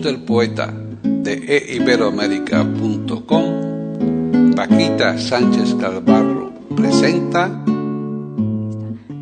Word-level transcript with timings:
Del 0.00 0.20
poeta 0.20 0.72
de 1.02 1.74
eiberoamérica.com, 1.74 4.54
Paquita 4.56 5.18
Sánchez 5.18 5.74
Calvarro 5.74 6.52
presenta 6.74 7.50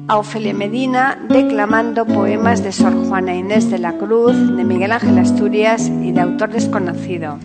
a 0.06 0.18
Ofelia 0.18 0.54
Medina 0.54 1.18
declamando 1.28 2.06
poemas 2.06 2.62
de 2.62 2.70
Sor 2.72 2.94
Juana 3.06 3.34
Inés 3.34 3.70
de 3.70 3.78
la 3.78 3.96
Cruz, 3.96 4.34
de 4.56 4.64
Miguel 4.64 4.92
Ángel 4.92 5.18
Asturias 5.18 5.88
y 5.88 6.12
de 6.12 6.20
autor 6.20 6.50
desconocido. 6.50 7.38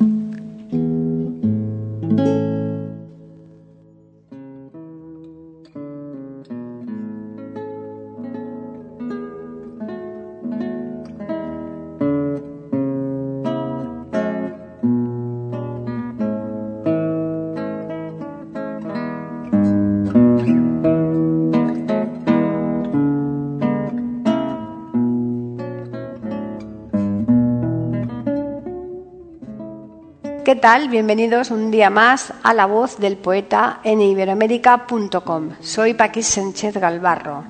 ¿Qué 30.45 30.55
tal? 30.55 30.89
Bienvenidos 30.89 31.49
un 31.49 31.71
día 31.71 31.89
más 31.89 32.31
a 32.43 32.53
La 32.53 32.67
Voz 32.67 32.99
del 32.99 33.17
Poeta 33.17 33.79
en 33.83 33.99
iberoamérica.com. 33.99 35.49
Soy 35.59 35.95
Paquis 35.95 36.27
Sánchez 36.27 36.77
Galvarro. 36.77 37.45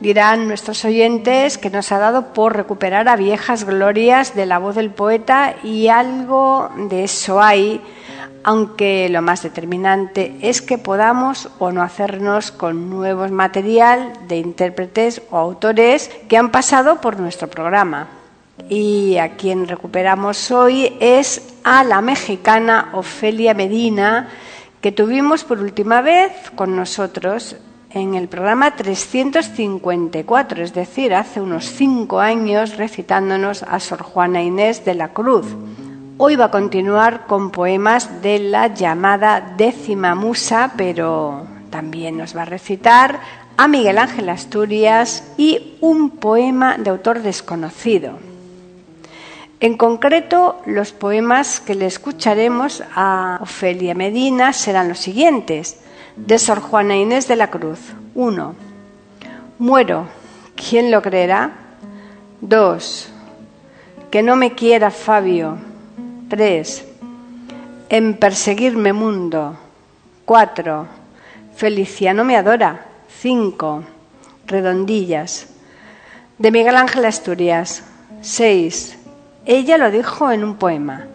Dirán 0.00 0.48
nuestros 0.48 0.86
oyentes 0.86 1.58
que 1.58 1.68
nos 1.68 1.92
ha 1.92 1.98
dado 1.98 2.32
por 2.32 2.56
recuperar 2.56 3.10
a 3.10 3.16
viejas 3.16 3.64
glorias 3.64 4.34
de 4.34 4.46
La 4.46 4.58
Voz 4.58 4.76
del 4.76 4.88
Poeta 4.88 5.56
y 5.62 5.88
algo 5.88 6.70
de 6.88 7.04
eso 7.04 7.42
hay, 7.42 7.82
aunque 8.42 9.10
lo 9.10 9.20
más 9.20 9.42
determinante 9.42 10.34
es 10.40 10.62
que 10.62 10.78
podamos 10.78 11.50
o 11.58 11.72
no 11.72 11.82
hacernos 11.82 12.52
con 12.52 12.88
nuevos 12.88 13.30
material 13.30 14.14
de 14.28 14.38
intérpretes 14.38 15.20
o 15.30 15.36
autores 15.36 16.10
que 16.26 16.38
han 16.38 16.50
pasado 16.50 17.02
por 17.02 17.20
nuestro 17.20 17.48
programa. 17.48 18.15
Y 18.68 19.18
a 19.18 19.36
quien 19.36 19.68
recuperamos 19.68 20.50
hoy 20.50 20.96
es 20.98 21.54
a 21.62 21.84
la 21.84 22.00
mexicana 22.00 22.90
Ofelia 22.94 23.54
Medina, 23.54 24.28
que 24.80 24.92
tuvimos 24.92 25.44
por 25.44 25.60
última 25.60 26.00
vez 26.00 26.32
con 26.54 26.74
nosotros 26.74 27.56
en 27.90 28.14
el 28.14 28.28
programa 28.28 28.74
354, 28.76 30.62
es 30.62 30.74
decir, 30.74 31.14
hace 31.14 31.40
unos 31.40 31.64
cinco 31.66 32.20
años 32.20 32.76
recitándonos 32.76 33.62
a 33.62 33.80
Sor 33.80 34.02
Juana 34.02 34.42
Inés 34.42 34.84
de 34.84 34.94
la 34.94 35.08
Cruz. 35.08 35.46
Hoy 36.18 36.36
va 36.36 36.46
a 36.46 36.50
continuar 36.50 37.26
con 37.26 37.50
poemas 37.50 38.22
de 38.22 38.38
la 38.38 38.68
llamada 38.68 39.54
décima 39.56 40.14
musa, 40.14 40.72
pero 40.76 41.46
también 41.70 42.16
nos 42.16 42.36
va 42.36 42.42
a 42.42 42.46
recitar 42.46 43.20
a 43.56 43.68
Miguel 43.68 43.98
Ángel 43.98 44.28
Asturias 44.28 45.32
y 45.36 45.76
un 45.80 46.10
poema 46.10 46.78
de 46.78 46.90
autor 46.90 47.22
desconocido. 47.22 48.18
En 49.58 49.78
concreto, 49.78 50.60
los 50.66 50.92
poemas 50.92 51.60
que 51.60 51.74
le 51.74 51.86
escucharemos 51.86 52.82
a 52.94 53.38
Ofelia 53.40 53.94
Medina 53.94 54.52
serán 54.52 54.88
los 54.88 54.98
siguientes. 54.98 55.80
De 56.16 56.38
Sor 56.38 56.60
Juana 56.60 56.96
Inés 56.96 57.26
de 57.26 57.36
la 57.36 57.50
Cruz. 57.50 57.78
1. 58.14 58.54
Muero. 59.58 60.08
¿Quién 60.54 60.90
lo 60.90 61.00
creerá? 61.00 61.52
2. 62.42 63.08
Que 64.10 64.22
no 64.22 64.36
me 64.36 64.54
quiera 64.54 64.90
Fabio. 64.90 65.56
3. 66.28 66.84
En 67.88 68.14
perseguirme 68.14 68.92
mundo. 68.92 69.56
4. 70.26 70.86
Feliciano 71.54 72.24
me 72.24 72.36
adora. 72.36 72.86
5. 73.20 73.84
Redondillas. 74.46 75.48
De 76.36 76.50
Miguel 76.50 76.76
Ángel 76.76 77.06
Asturias. 77.06 77.82
6. 78.20 78.98
Ella 79.48 79.78
lo 79.78 79.92
dijo 79.92 80.32
en 80.32 80.42
un 80.42 80.56
poema. 80.56 81.06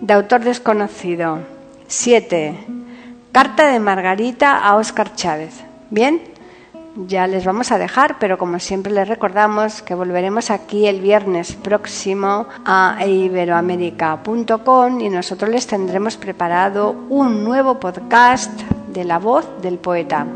De 0.00 0.14
autor 0.14 0.42
desconocido. 0.42 1.40
7. 1.88 2.56
Carta 3.32 3.66
de 3.66 3.80
Margarita 3.80 4.58
a 4.58 4.76
Óscar 4.76 5.16
Chávez. 5.16 5.64
Bien, 5.90 6.22
ya 6.94 7.26
les 7.26 7.44
vamos 7.44 7.72
a 7.72 7.78
dejar, 7.78 8.20
pero 8.20 8.38
como 8.38 8.60
siempre 8.60 8.92
les 8.92 9.08
recordamos 9.08 9.82
que 9.82 9.96
volveremos 9.96 10.52
aquí 10.52 10.86
el 10.86 11.00
viernes 11.00 11.54
próximo 11.54 12.46
a 12.64 13.04
iberoamérica.com 13.04 15.00
y 15.00 15.10
nosotros 15.10 15.50
les 15.50 15.66
tendremos 15.66 16.16
preparado 16.16 16.94
un 17.08 17.42
nuevo 17.42 17.80
podcast 17.80 18.52
de 18.92 19.02
la 19.02 19.18
voz 19.18 19.48
del 19.62 19.78
poeta. 19.78 20.28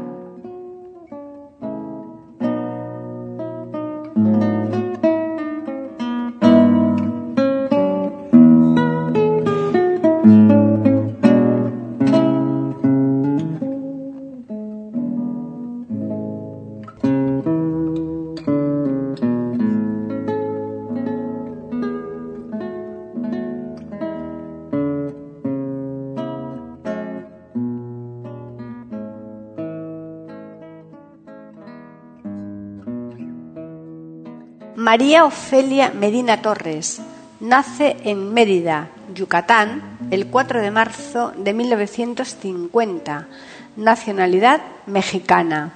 María 34.97 35.27
Ofelia 35.27 35.91
Medina 35.91 36.41
Torres 36.41 37.03
nace 37.41 37.99
en 38.05 38.33
Mérida, 38.33 38.89
Yucatán, 39.15 39.99
el 40.11 40.29
4 40.29 40.63
de 40.63 40.71
marzo 40.71 41.35
de 41.37 41.53
1950, 41.53 43.29
nacionalidad 43.77 44.63
mexicana. 44.87 45.75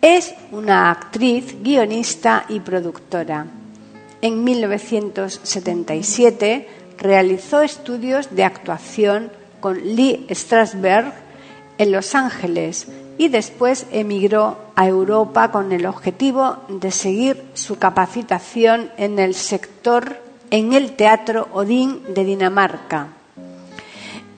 Es 0.00 0.34
una 0.52 0.90
actriz, 0.90 1.54
guionista 1.62 2.46
y 2.48 2.60
productora. 2.60 3.44
En 4.22 4.42
1977 4.42 6.68
realizó 6.96 7.60
estudios 7.60 8.34
de 8.34 8.44
actuación 8.44 9.32
con 9.60 9.78
Lee 9.78 10.26
Strasberg 10.30 11.12
en 11.76 11.92
Los 11.92 12.14
Ángeles 12.14 12.86
y 13.18 13.28
después 13.28 13.86
emigró 13.92 14.58
a 14.74 14.86
Europa 14.86 15.50
con 15.50 15.72
el 15.72 15.86
objetivo 15.86 16.58
de 16.68 16.90
seguir 16.90 17.42
su 17.54 17.78
capacitación 17.78 18.90
en 18.96 19.18
el 19.18 19.34
sector 19.34 20.16
en 20.50 20.72
el 20.72 20.92
Teatro 20.92 21.48
Odín 21.52 22.02
de 22.14 22.24
Dinamarca. 22.24 23.08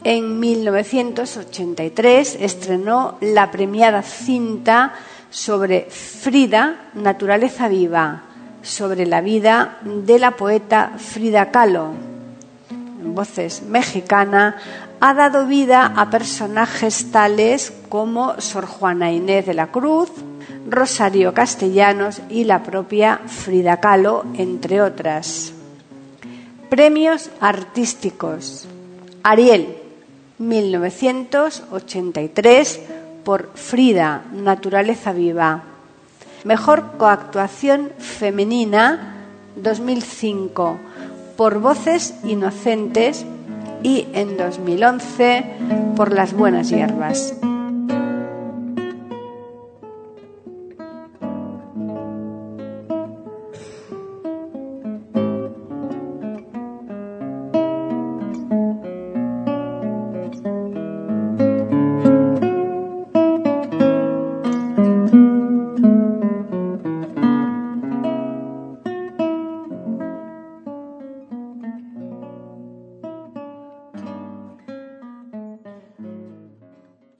En 0.04 0.38
1983 0.38 2.38
estrenó 2.40 3.18
la 3.20 3.50
premiada 3.50 4.02
cinta 4.02 4.94
sobre 5.30 5.88
Frida, 5.90 6.90
Naturaleza 6.94 7.68
Viva, 7.68 8.22
sobre 8.62 9.04
la 9.04 9.20
vida 9.20 9.78
de 9.82 10.18
la 10.18 10.32
poeta 10.32 10.92
Frida 10.96 11.50
Kahlo. 11.50 11.90
Voces 13.02 13.62
mexicana 13.62 14.56
ha 15.00 15.14
dado 15.14 15.46
vida 15.46 15.92
a 15.96 16.10
personajes 16.10 17.10
tales 17.10 17.72
como 17.88 18.40
Sor 18.40 18.66
Juana 18.66 19.12
Inés 19.12 19.46
de 19.46 19.54
la 19.54 19.68
Cruz, 19.68 20.10
Rosario 20.68 21.32
Castellanos 21.34 22.20
y 22.28 22.42
la 22.44 22.62
propia 22.62 23.20
Frida 23.26 23.80
Kahlo, 23.80 24.24
entre 24.34 24.82
otras. 24.82 25.52
Premios 26.68 27.30
artísticos. 27.40 28.68
Ariel, 29.22 29.78
1983 30.38 32.80
por 33.24 33.50
Frida, 33.54 34.24
Naturaleza 34.32 35.12
Viva. 35.12 35.62
Mejor 36.44 36.96
coactuación 36.96 37.92
femenina 37.98 39.14
2005 39.56 40.78
por 41.36 41.60
Voces 41.60 42.14
Inocentes 42.24 43.26
y 43.82 44.06
en 44.12 44.36
2011 44.36 45.44
por 45.96 46.12
Las 46.12 46.32
Buenas 46.32 46.70
Hierbas. 46.70 47.34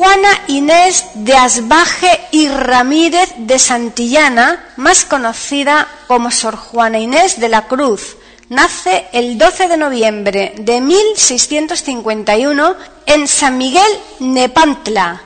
Juana 0.00 0.32
Inés 0.46 1.04
de 1.12 1.34
Asbaje 1.34 2.20
y 2.30 2.48
Ramírez 2.48 3.34
de 3.36 3.58
Santillana, 3.58 4.72
más 4.78 5.04
conocida 5.04 5.86
como 6.06 6.30
Sor 6.30 6.56
Juana 6.56 6.98
Inés 6.98 7.38
de 7.38 7.50
la 7.50 7.68
Cruz, 7.68 8.16
nace 8.48 9.08
el 9.12 9.36
12 9.36 9.68
de 9.68 9.76
noviembre 9.76 10.54
de 10.56 10.80
1651 10.80 12.76
en 13.04 13.28
San 13.28 13.58
Miguel 13.58 13.92
Nepantla 14.20 15.20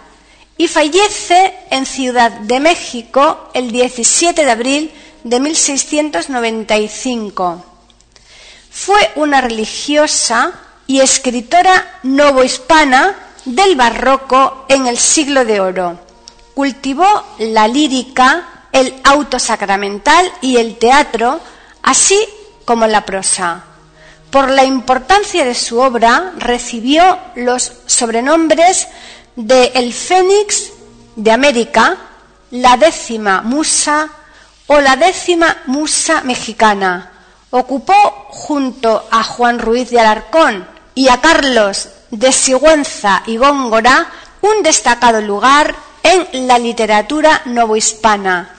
y 0.58 0.66
fallece 0.66 1.54
en 1.70 1.86
Ciudad 1.86 2.32
de 2.32 2.58
México 2.58 3.50
el 3.54 3.70
17 3.70 4.44
de 4.44 4.50
abril 4.50 4.90
de 5.22 5.38
1695. 5.38 7.64
Fue 8.72 9.12
una 9.14 9.40
religiosa 9.40 10.52
y 10.88 10.98
escritora 10.98 12.00
novohispana 12.02 13.23
del 13.44 13.76
barroco 13.76 14.66
en 14.68 14.86
el 14.86 14.98
siglo 14.98 15.44
de 15.44 15.60
oro. 15.60 15.98
Cultivó 16.54 17.06
la 17.38 17.68
lírica, 17.68 18.66
el 18.72 18.94
auto 19.04 19.38
sacramental 19.38 20.30
y 20.40 20.56
el 20.56 20.76
teatro, 20.78 21.40
así 21.82 22.18
como 22.64 22.86
la 22.86 23.04
prosa. 23.04 23.64
Por 24.30 24.50
la 24.50 24.64
importancia 24.64 25.44
de 25.44 25.54
su 25.54 25.78
obra 25.78 26.32
recibió 26.38 27.18
los 27.36 27.72
sobrenombres 27.86 28.88
de 29.36 29.66
El 29.74 29.92
Fénix 29.92 30.72
de 31.16 31.30
América, 31.30 31.96
la 32.50 32.76
décima 32.76 33.42
musa 33.42 34.08
o 34.66 34.80
la 34.80 34.96
décima 34.96 35.56
musa 35.66 36.22
mexicana. 36.22 37.12
Ocupó 37.50 37.94
junto 38.30 39.06
a 39.10 39.22
Juan 39.22 39.58
Ruiz 39.58 39.90
de 39.90 40.00
Alarcón 40.00 40.66
y 40.94 41.08
a 41.08 41.20
Carlos 41.20 41.88
de 42.14 42.32
Sigüenza 42.32 43.22
y 43.26 43.36
Góngora 43.36 44.06
un 44.40 44.62
destacado 44.62 45.20
lugar 45.20 45.74
en 46.02 46.46
la 46.46 46.58
literatura 46.58 47.42
novohispana. 47.46 48.50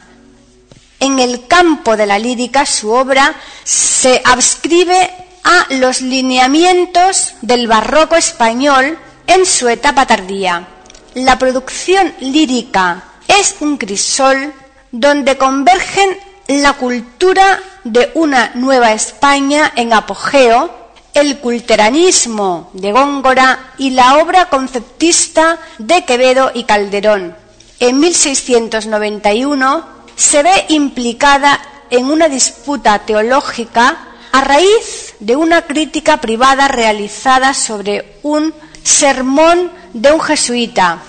En 1.00 1.19
el 1.19 1.48
campo 1.48 1.96
de 1.96 2.06
la 2.06 2.19
lírica 2.19 2.66
su 2.66 2.92
obra 2.92 3.34
se 3.63 4.22
adscribe 4.25 5.10
a 5.44 5.68
los 5.75 6.02
lineamientos 6.02 7.34
del 7.42 7.68
barroco 7.68 8.16
español 8.16 8.98
en 9.28 9.46
su 9.46 9.69
etapa 9.69 10.06
tardía. 10.06 10.68
La 11.13 11.40
producción 11.40 12.13
lírica 12.19 13.04
es 13.28 13.56
un 13.62 13.78
crisol 13.78 14.54
donde 14.92 15.38
convergen 15.38 16.18
la 16.48 16.74
cultura 16.74 17.60
de 17.84 18.12
una 18.16 18.51
nueva 18.56 18.92
España 18.92 19.72
en 19.75 19.94
apogeo 19.94 20.85
el 21.16 21.40
culteranismo 21.40 22.70
de 22.74 22.92
Góngora 22.92 23.72
y 23.78 23.92
la 23.92 24.18
obra 24.18 24.50
conceptista 24.50 25.58
de 25.78 26.04
Quevedo 26.04 26.52
y 26.54 26.66
Calderón. 26.66 27.36
En 27.80 28.00
1691 28.00 29.86
se 30.16 30.44
ve 30.44 30.66
implicada 30.70 31.60
en 31.90 32.12
una 32.12 32.28
disputa 32.28 33.00
teológica 33.00 33.98
a 34.34 34.42
raíz 34.42 35.16
de 35.22 35.38
una 35.38 35.62
crítica 35.62 36.18
privada 36.18 36.68
realizada 36.68 37.54
sobre 37.54 38.20
un 38.24 38.54
sermón 38.84 39.72
de 39.94 40.12
un 40.12 40.20
jesuita. 40.20 41.00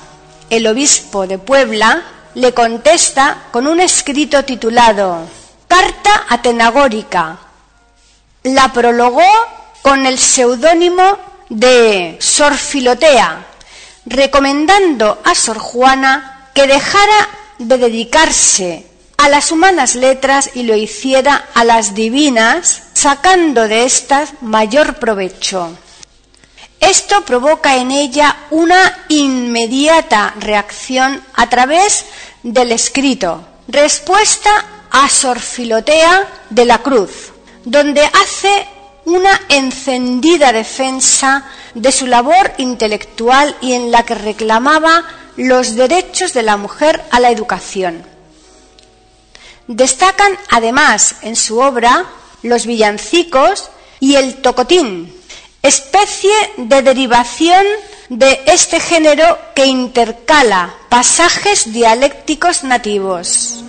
El 0.48 0.68
obispo 0.68 1.26
de 1.26 1.38
Puebla 1.38 2.04
le 2.34 2.54
contesta 2.54 3.48
con 3.50 3.66
un 3.66 3.80
escrito 3.80 4.44
titulado 4.44 5.26
Carta 5.66 6.26
Atenagórica. 6.28 7.38
La 8.44 8.72
prologó 8.72 9.24
con 9.86 10.04
el 10.04 10.18
seudónimo 10.18 11.16
de 11.48 12.16
Sor 12.18 12.56
Filotea, 12.56 13.46
recomendando 14.04 15.20
a 15.22 15.32
Sor 15.32 15.58
Juana 15.58 16.50
que 16.52 16.66
dejara 16.66 17.28
de 17.60 17.78
dedicarse 17.78 18.84
a 19.16 19.28
las 19.28 19.52
humanas 19.52 19.94
letras 19.94 20.50
y 20.54 20.64
lo 20.64 20.74
hiciera 20.74 21.50
a 21.54 21.62
las 21.62 21.94
divinas, 21.94 22.82
sacando 22.94 23.68
de 23.68 23.84
éstas 23.84 24.30
mayor 24.40 24.96
provecho. 24.96 25.70
Esto 26.80 27.24
provoca 27.24 27.76
en 27.76 27.92
ella 27.92 28.38
una 28.50 29.04
inmediata 29.08 30.34
reacción 30.40 31.22
a 31.34 31.48
través 31.48 32.06
del 32.42 32.72
escrito, 32.72 33.46
respuesta 33.68 34.50
a 34.90 35.08
Sor 35.08 35.38
Filotea 35.38 36.26
de 36.50 36.64
la 36.64 36.78
Cruz, 36.78 37.30
donde 37.64 38.02
hace 38.02 38.66
una 39.06 39.40
encendida 39.48 40.52
defensa 40.52 41.44
de 41.74 41.92
su 41.92 42.06
labor 42.06 42.52
intelectual 42.58 43.56
y 43.60 43.72
en 43.72 43.90
la 43.90 44.02
que 44.02 44.16
reclamaba 44.16 45.04
los 45.36 45.76
derechos 45.76 46.32
de 46.32 46.42
la 46.42 46.56
mujer 46.56 47.02
a 47.10 47.20
la 47.20 47.30
educación. 47.30 48.04
Destacan 49.68 50.36
además 50.50 51.16
en 51.22 51.36
su 51.36 51.60
obra 51.60 52.04
los 52.42 52.66
villancicos 52.66 53.70
y 54.00 54.16
el 54.16 54.42
tocotín, 54.42 55.14
especie 55.62 56.34
de 56.56 56.82
derivación 56.82 57.64
de 58.08 58.42
este 58.46 58.80
género 58.80 59.38
que 59.54 59.66
intercala 59.66 60.74
pasajes 60.88 61.72
dialécticos 61.72 62.64
nativos. 62.64 63.65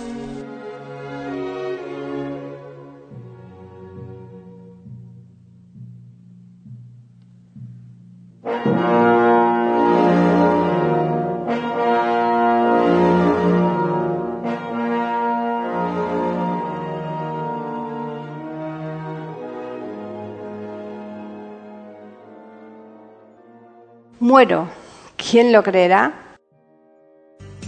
Muero. 24.20 24.68
¿Quién 25.16 25.52
lo 25.52 25.62
creerá? 25.62 26.36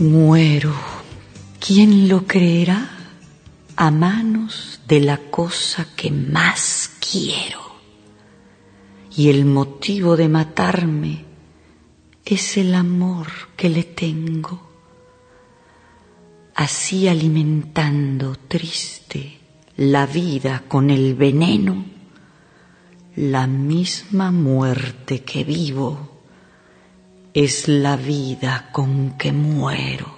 Muero. 0.00 0.74
¿Quién 1.64 2.08
lo 2.08 2.26
creerá? 2.26 2.90
A 3.76 3.92
manos 3.92 4.80
de 4.88 4.98
la 4.98 5.18
cosa 5.18 5.86
que 5.94 6.10
más 6.10 6.90
quiero. 6.98 7.60
Y 9.16 9.30
el 9.30 9.44
motivo 9.44 10.16
de 10.16 10.28
matarme 10.28 11.24
es 12.24 12.56
el 12.56 12.74
amor 12.74 13.28
que 13.56 13.68
le 13.68 13.84
tengo. 13.84 14.68
así 16.56 17.08
alimentando 17.08 18.36
triste 18.36 19.38
la 19.76 20.04
vida 20.04 20.64
con 20.68 20.90
el 20.90 21.14
veneno, 21.14 21.86
la 23.16 23.46
misma 23.46 24.30
muerte 24.30 25.22
que 25.22 25.42
vivo 25.42 26.19
es 27.34 27.68
la 27.68 27.96
vida 27.96 28.70
con 28.72 29.16
que 29.16 29.32
muero. 29.32 30.12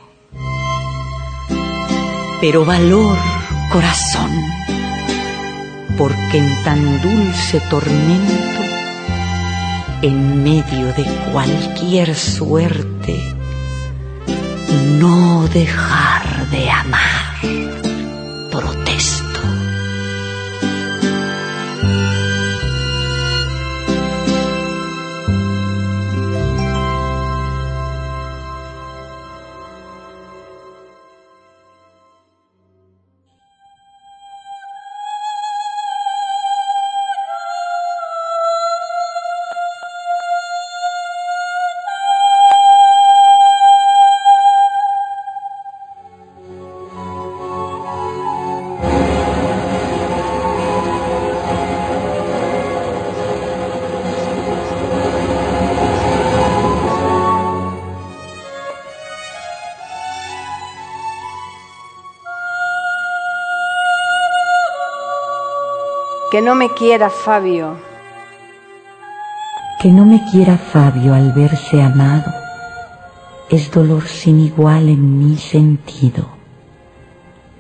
Pero 2.41 2.65
valor, 2.65 3.19
corazón, 3.71 4.31
porque 5.99 6.39
en 6.39 6.65
tan 6.65 7.03
dulce 7.03 7.61
tormento, 7.69 8.63
en 10.01 10.43
medio 10.43 10.87
de 10.95 11.05
cualquier 11.31 12.15
suerte, 12.15 13.21
no 14.99 15.47
dejar 15.49 16.49
de 16.51 16.71
amar. 16.71 17.92
Que 66.33 66.41
no 66.41 66.55
me 66.55 66.71
quiera 66.71 67.11
Fabio. 67.11 67.77
Que 69.83 69.91
no 69.91 70.07
me 70.07 70.25
quiera 70.31 70.57
Fabio 70.57 71.13
al 71.13 71.31
verse 71.35 71.83
amado 71.83 72.33
es 73.51 73.71
dolor 73.71 74.09
sin 74.09 74.41
igual 74.41 74.89
en 74.89 75.19
mi 75.19 75.37
sentido. 75.37 76.25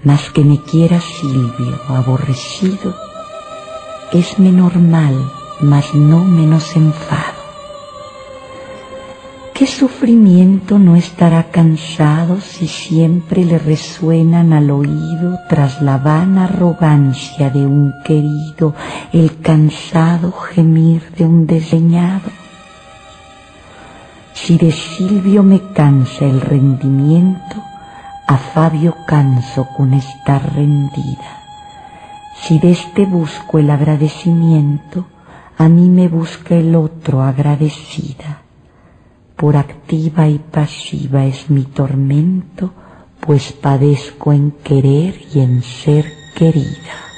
Mas 0.02 0.30
que 0.30 0.42
me 0.42 0.58
quiera 0.62 1.02
Silvio 1.02 1.78
aborrecido 1.86 2.94
es 4.10 4.38
menor 4.38 4.78
mal, 4.78 5.16
mas 5.60 5.94
no 5.94 6.24
menos 6.24 6.74
enfado. 6.74 7.31
¿Qué 9.62 9.68
sufrimiento 9.68 10.76
no 10.80 10.96
estará 10.96 11.52
cansado 11.52 12.40
si 12.40 12.66
siempre 12.66 13.44
le 13.44 13.60
resuenan 13.60 14.52
al 14.52 14.72
oído 14.72 15.38
tras 15.48 15.80
la 15.80 15.98
vana 15.98 16.46
arrogancia 16.46 17.48
de 17.48 17.64
un 17.64 17.94
querido 18.04 18.74
el 19.12 19.38
cansado 19.40 20.32
gemir 20.32 21.12
de 21.16 21.26
un 21.26 21.46
desdeñado? 21.46 22.28
Si 24.34 24.58
de 24.58 24.72
Silvio 24.72 25.44
me 25.44 25.60
cansa 25.72 26.24
el 26.24 26.40
rendimiento, 26.40 27.62
a 28.26 28.38
Fabio 28.38 28.96
canso 29.06 29.68
con 29.76 29.94
estar 29.94 30.42
rendida. 30.56 31.38
Si 32.34 32.58
de 32.58 32.72
este 32.72 33.06
busco 33.06 33.60
el 33.60 33.70
agradecimiento, 33.70 35.06
a 35.56 35.68
mí 35.68 35.88
me 35.88 36.08
busca 36.08 36.56
el 36.56 36.74
otro 36.74 37.22
agradecida 37.22 38.41
por 39.42 39.56
activa 39.56 40.28
y 40.28 40.38
pasiva 40.38 41.26
es 41.26 41.50
mi 41.50 41.64
tormento, 41.64 42.72
pues 43.18 43.50
padezco 43.50 44.32
en 44.32 44.52
querer 44.52 45.20
y 45.34 45.40
en 45.40 45.62
ser 45.62 46.12
querida. 46.36 47.11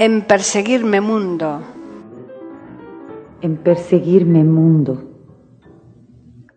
En 0.00 0.22
perseguirme 0.22 1.00
mundo. 1.00 1.60
En 3.40 3.56
perseguirme 3.56 4.44
mundo. 4.44 5.02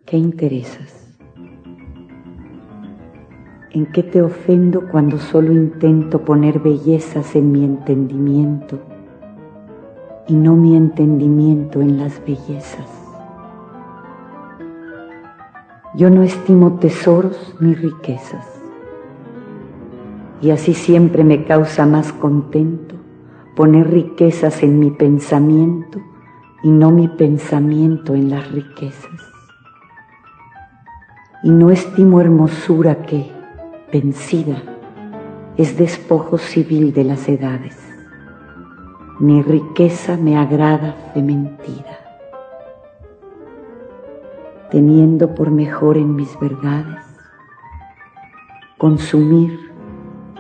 ¿Qué 0.06 0.16
interesas? 0.16 1.18
¿En 3.72 3.88
qué 3.88 4.04
te 4.04 4.22
ofendo 4.22 4.88
cuando 4.92 5.18
solo 5.18 5.54
intento 5.54 6.24
poner 6.24 6.60
bellezas 6.60 7.36
en 7.36 7.52
mi 7.52 7.66
entendimiento 7.66 8.78
y 10.28 10.36
no 10.36 10.56
mi 10.56 10.76
entendimiento 10.76 11.82
en 11.82 11.98
las 11.98 12.24
bellezas? 12.24 12.92
Yo 15.96 16.12
no 16.12 16.22
estimo 16.22 16.78
tesoros 16.78 17.56
ni 17.60 17.74
riquezas 17.74 18.46
y 20.42 20.52
así 20.52 20.76
siempre 20.76 21.24
me 21.24 21.44
causa 21.44 21.88
más 21.88 22.14
contento 22.14 22.91
poner 23.56 23.90
riquezas 23.92 24.64
en 24.64 24.80
mi 24.80 24.92
pensamiento 24.92 26.00
y 26.64 26.70
no 26.70 26.92
mi 26.92 27.08
pensamiento 27.08 28.16
en 28.16 28.30
las 28.30 28.50
riquezas. 28.52 29.12
Y 31.44 31.50
no 31.50 31.72
estimo 31.72 32.22
hermosura 32.22 33.04
que, 33.04 33.32
vencida, 33.92 34.62
es 35.58 35.78
despojo 35.78 36.38
civil 36.38 36.94
de 36.94 37.04
las 37.04 37.28
edades, 37.28 37.78
ni 39.20 39.42
riqueza 39.42 40.18
me 40.18 40.38
agrada 40.38 40.96
de 41.14 41.24
mentira. 41.24 41.98
Teniendo 44.70 45.36
por 45.36 45.52
mejor 45.52 45.98
en 45.98 46.16
mis 46.16 46.40
verdades 46.40 47.06
consumir 48.78 49.60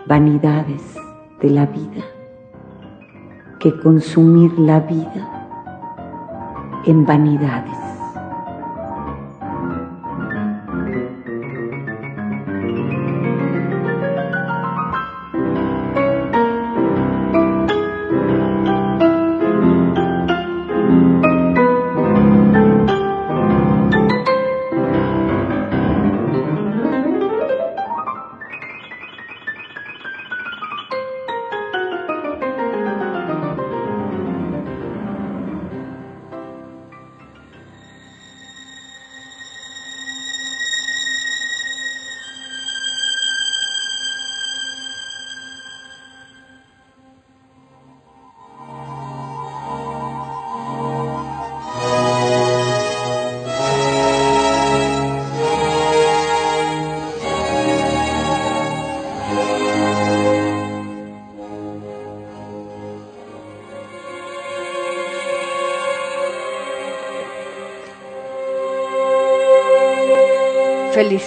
vanidades 0.07 0.95
de 1.41 1.49
la 1.49 1.65
vida 1.65 2.10
que 3.61 3.77
consumir 3.79 4.51
la 4.57 4.79
vida 4.79 5.29
en 6.85 7.05
vanidades. 7.05 7.90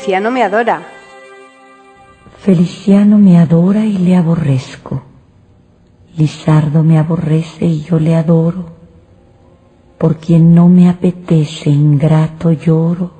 Feliciano 0.04 0.30
me 0.30 0.42
adora. 0.42 0.82
Feliciano 2.40 3.16
me 3.16 3.38
adora 3.38 3.86
y 3.86 3.96
le 3.96 4.14
aborrezco. 4.16 5.02
Lizardo 6.18 6.82
me 6.82 6.98
aborrece 6.98 7.64
y 7.64 7.80
yo 7.84 7.98
le 7.98 8.14
adoro. 8.14 8.66
Por 9.96 10.18
quien 10.18 10.54
no 10.54 10.68
me 10.68 10.90
apetece 10.90 11.70
ingrato 11.70 12.52
lloro, 12.52 13.12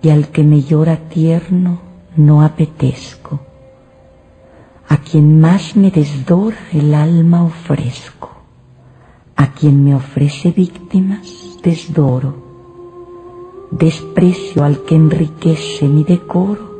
y 0.00 0.08
al 0.08 0.28
que 0.28 0.42
me 0.42 0.62
llora 0.62 0.96
tierno 0.96 1.82
no 2.16 2.40
apetezco. 2.40 3.40
A 4.88 4.96
quien 4.96 5.38
más 5.38 5.76
me 5.76 5.90
desdora 5.90 6.56
el 6.72 6.94
alma 6.94 7.44
ofrezco, 7.44 8.30
a 9.36 9.52
quien 9.52 9.84
me 9.84 9.94
ofrece 9.94 10.50
víctimas 10.50 11.58
desdoro. 11.62 12.49
Desprecio 13.70 14.64
al 14.64 14.80
que 14.80 14.96
enriquece 14.96 15.86
mi 15.86 16.02
decoro, 16.02 16.70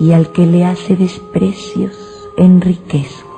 y 0.00 0.10
al 0.10 0.32
que 0.32 0.44
le 0.44 0.64
hace 0.64 0.96
desprecios 0.96 1.92
enriquezco. 2.36 3.28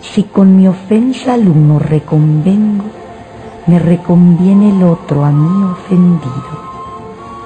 Si 0.00 0.22
con 0.22 0.56
mi 0.56 0.68
ofensa 0.68 1.34
al 1.34 1.48
uno 1.48 1.80
reconvengo, 1.80 2.84
me 3.66 3.80
reconviene 3.80 4.70
el 4.70 4.84
otro 4.84 5.24
a 5.24 5.32
mí 5.32 5.64
ofendido, 5.64 6.58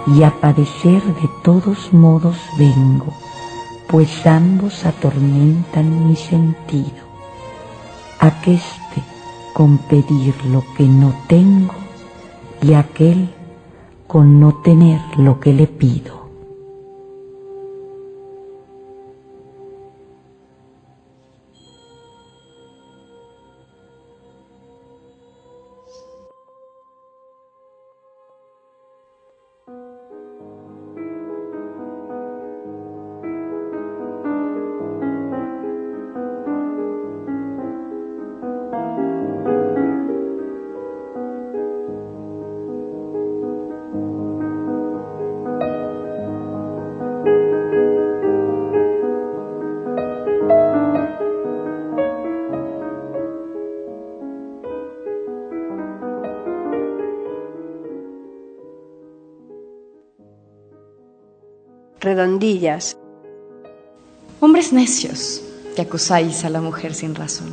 y 0.09 0.23
a 0.25 0.31
padecer 0.31 1.02
de 1.02 1.31
todos 1.42 1.95
modos 1.95 2.37
vengo, 2.59 3.14
pues 3.88 4.26
ambos 4.26 4.85
atormentan 4.85 6.07
mi 6.07 6.16
sentido. 6.16 7.02
Aqueste 8.19 9.02
con 9.54 9.78
pedir 9.78 10.35
lo 10.45 10.62
que 10.76 10.85
no 10.85 11.14
tengo, 11.28 11.75
y 12.61 12.75
aquel 12.75 13.31
con 14.12 14.38
no 14.38 14.57
tener 14.57 15.00
lo 15.16 15.40
que 15.40 15.54
le 15.54 15.66
pido. 15.66 16.21
Hombres 64.40 64.72
necios 64.72 65.40
que 65.77 65.83
acusáis 65.83 66.44
a 66.44 66.51
la 66.51 66.61
mujer 66.61 66.94
sin 66.94 67.14
razón, 67.14 67.51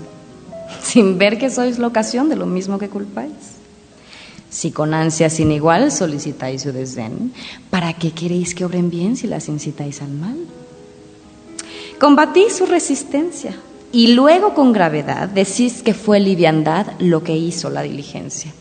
sin 0.81 1.17
ver 1.17 1.37
que 1.37 1.49
sois 1.49 1.79
la 1.79 1.87
ocasión 1.87 2.29
de 2.29 2.35
lo 2.35 2.45
mismo 2.45 2.79
que 2.79 2.89
culpáis. 2.89 3.59
Si 4.49 4.71
con 4.71 4.93
ansia 4.93 5.29
sin 5.29 5.51
igual 5.51 5.91
solicitáis 5.91 6.63
su 6.63 6.71
desdén, 6.71 7.31
¿para 7.69 7.93
qué 7.93 8.11
queréis 8.11 8.55
que 8.55 8.65
obren 8.65 8.89
bien 8.89 9.15
si 9.15 9.27
las 9.27 9.47
incitáis 9.47 10.01
al 10.01 10.09
mal? 10.09 10.37
Combatís 11.99 12.55
su 12.55 12.65
resistencia 12.65 13.55
y 13.91 14.13
luego 14.13 14.55
con 14.55 14.73
gravedad 14.73 15.29
decís 15.29 15.83
que 15.83 15.93
fue 15.93 16.19
liviandad 16.19 16.87
lo 16.99 17.23
que 17.23 17.37
hizo 17.37 17.69
la 17.69 17.83
diligencia. 17.83 18.51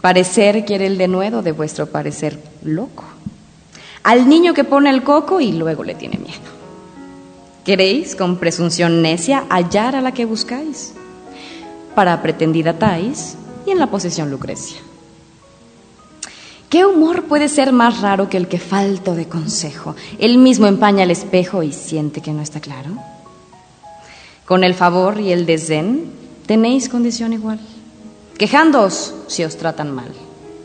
Parecer 0.00 0.64
quiere 0.64 0.86
el 0.86 0.98
denuedo 0.98 1.42
de 1.42 1.52
vuestro 1.52 1.86
parecer 1.86 2.38
loco 2.62 3.04
al 4.08 4.26
niño 4.26 4.54
que 4.54 4.64
pone 4.64 4.88
el 4.88 5.02
coco 5.02 5.38
y 5.38 5.52
luego 5.52 5.84
le 5.84 5.94
tiene 5.94 6.16
miedo. 6.16 6.48
Queréis, 7.62 8.16
con 8.16 8.38
presunción 8.38 9.02
necia, 9.02 9.44
hallar 9.50 9.94
a 9.94 10.00
la 10.00 10.12
que 10.12 10.24
buscáis, 10.24 10.94
para 11.94 12.22
pretendida 12.22 12.78
Tais 12.78 13.36
y 13.66 13.70
en 13.70 13.78
la 13.78 13.88
posesión 13.88 14.30
Lucrecia. 14.30 14.78
¿Qué 16.70 16.86
humor 16.86 17.24
puede 17.24 17.50
ser 17.50 17.70
más 17.74 18.00
raro 18.00 18.30
que 18.30 18.38
el 18.38 18.48
que 18.48 18.58
falto 18.58 19.14
de 19.14 19.28
consejo? 19.28 19.94
Él 20.18 20.38
mismo 20.38 20.66
empaña 20.66 21.02
el 21.02 21.10
espejo 21.10 21.62
y 21.62 21.72
siente 21.72 22.22
que 22.22 22.32
no 22.32 22.40
está 22.40 22.60
claro. 22.60 22.92
Con 24.46 24.64
el 24.64 24.72
favor 24.72 25.20
y 25.20 25.32
el 25.32 25.44
desdén 25.44 26.10
tenéis 26.46 26.88
condición 26.88 27.34
igual. 27.34 27.60
Quejándoos 28.38 29.14
si 29.26 29.44
os 29.44 29.58
tratan 29.58 29.94
mal, 29.94 30.14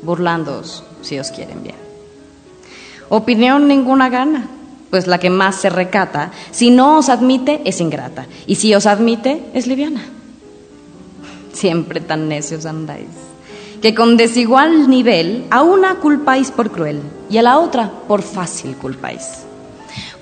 burlándoos 0.01 0.85
si 1.01 1.19
os 1.19 1.29
quieren 1.29 1.61
bien. 1.61 1.82
Opinión 3.15 3.67
ninguna 3.67 4.09
gana, 4.09 4.47
pues 4.89 5.05
la 5.05 5.19
que 5.19 5.29
más 5.29 5.57
se 5.57 5.69
recata, 5.69 6.31
si 6.49 6.71
no 6.71 6.97
os 6.97 7.09
admite, 7.09 7.61
es 7.63 7.79
ingrata, 7.79 8.25
y 8.47 8.55
si 8.55 8.73
os 8.73 8.87
admite, 8.87 9.43
es 9.53 9.67
liviana. 9.67 10.03
Siempre 11.53 12.01
tan 12.01 12.27
necios 12.27 12.65
andáis, 12.65 13.09
que 13.83 13.93
con 13.93 14.17
desigual 14.17 14.89
nivel 14.89 15.45
a 15.51 15.61
una 15.61 15.99
culpáis 15.99 16.49
por 16.49 16.71
cruel 16.71 17.01
y 17.29 17.37
a 17.37 17.43
la 17.43 17.59
otra 17.59 17.91
por 18.07 18.23
fácil 18.23 18.75
culpáis. 18.77 19.43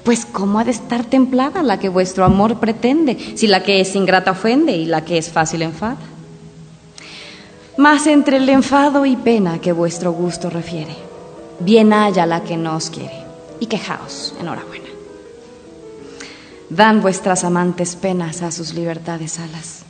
Pues 0.03 0.25
¿cómo 0.25 0.59
ha 0.59 0.65
de 0.65 0.71
estar 0.71 1.05
templada 1.05 1.63
la 1.63 1.79
que 1.79 1.87
vuestro 1.87 2.25
amor 2.25 2.59
pretende, 2.59 3.17
si 3.37 3.47
la 3.47 3.63
que 3.63 3.79
es 3.79 3.95
ingrata 3.95 4.31
ofende 4.31 4.75
y 4.75 4.83
la 4.83 5.05
que 5.05 5.17
es 5.17 5.29
fácil 5.29 5.61
enfada? 5.61 5.95
Más 7.77 8.05
entre 8.07 8.35
el 8.35 8.49
enfado 8.49 9.05
y 9.05 9.15
pena 9.15 9.61
que 9.61 9.71
vuestro 9.71 10.11
gusto 10.11 10.49
refiere 10.49 11.10
bien 11.63 11.93
haya 11.93 12.25
la 12.25 12.43
que 12.43 12.57
no 12.57 12.75
os 12.75 12.89
quiere, 12.89 13.25
y 13.59 13.67
quejaos, 13.67 14.33
enhorabuena. 14.39 14.89
Dan 16.69 17.01
vuestras 17.01 17.43
amantes 17.43 17.95
penas 17.95 18.41
a 18.41 18.51
sus 18.51 18.73
libertades 18.73 19.39
alas, 19.39 19.83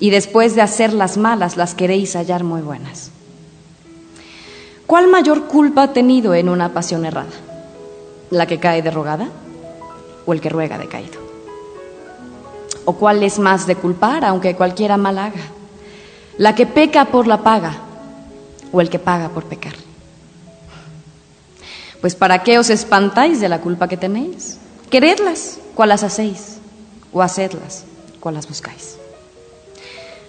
y 0.00 0.10
después 0.10 0.54
de 0.54 0.62
hacerlas 0.62 1.16
malas 1.16 1.56
las 1.56 1.74
queréis 1.74 2.14
hallar 2.14 2.44
muy 2.44 2.62
buenas. 2.62 3.10
¿Cuál 4.86 5.08
mayor 5.08 5.44
culpa 5.46 5.84
ha 5.84 5.92
tenido 5.92 6.34
en 6.34 6.48
una 6.48 6.72
pasión 6.72 7.06
errada? 7.06 7.32
¿La 8.30 8.46
que 8.46 8.60
cae 8.60 8.82
derrogada 8.82 9.28
o 10.26 10.32
el 10.32 10.40
que 10.40 10.50
ruega 10.50 10.78
decaído? 10.78 11.20
¿O 12.84 12.94
cuál 12.94 13.22
es 13.22 13.38
más 13.38 13.66
de 13.66 13.76
culpar 13.76 14.24
aunque 14.24 14.54
cualquiera 14.54 14.96
mal 14.96 15.18
haga? 15.18 15.40
¿La 16.36 16.54
que 16.54 16.66
peca 16.66 17.06
por 17.06 17.26
la 17.26 17.42
paga 17.42 17.78
o 18.72 18.80
el 18.80 18.90
que 18.90 18.98
paga 18.98 19.30
por 19.30 19.44
pecar? 19.44 19.83
Pues 22.04 22.14
¿para 22.14 22.42
qué 22.42 22.58
os 22.58 22.68
espantáis 22.68 23.40
de 23.40 23.48
la 23.48 23.62
culpa 23.62 23.88
que 23.88 23.96
tenéis? 23.96 24.58
Queredlas, 24.90 25.58
cual 25.74 25.88
las 25.88 26.02
hacéis, 26.02 26.58
o 27.14 27.22
hacedlas, 27.22 27.84
cual 28.20 28.34
las 28.34 28.46
buscáis. 28.46 28.96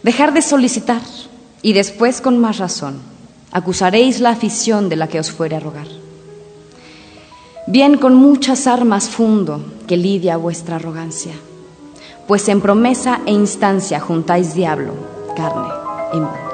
Dejar 0.02 0.32
de 0.32 0.42
solicitar 0.42 1.02
y 1.62 1.74
después 1.74 2.22
con 2.22 2.40
más 2.40 2.60
razón 2.60 3.02
acusaréis 3.52 4.22
la 4.22 4.30
afición 4.30 4.88
de 4.88 4.96
la 4.96 5.10
que 5.10 5.20
os 5.20 5.32
fuere 5.32 5.58
a 5.58 5.60
rogar. 5.60 5.88
Bien 7.68 7.98
con 7.98 8.16
muchas 8.16 8.68
armas 8.68 9.10
fundo 9.10 9.62
que 9.86 9.98
lidia 9.98 10.38
vuestra 10.38 10.78
arrogancia, 10.78 11.34
pues 12.26 12.48
en 12.48 12.62
promesa 12.62 13.20
e 13.26 13.34
instancia 13.34 14.00
juntáis 14.00 14.54
diablo, 14.54 14.94
carne 15.36 15.68
y 16.14 16.45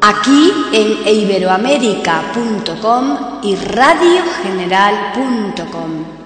Aquí 0.00 0.52
en 0.72 1.08
iberoamérica.com 1.08 3.16
y 3.42 3.56
radiogeneral.com. 3.56 6.23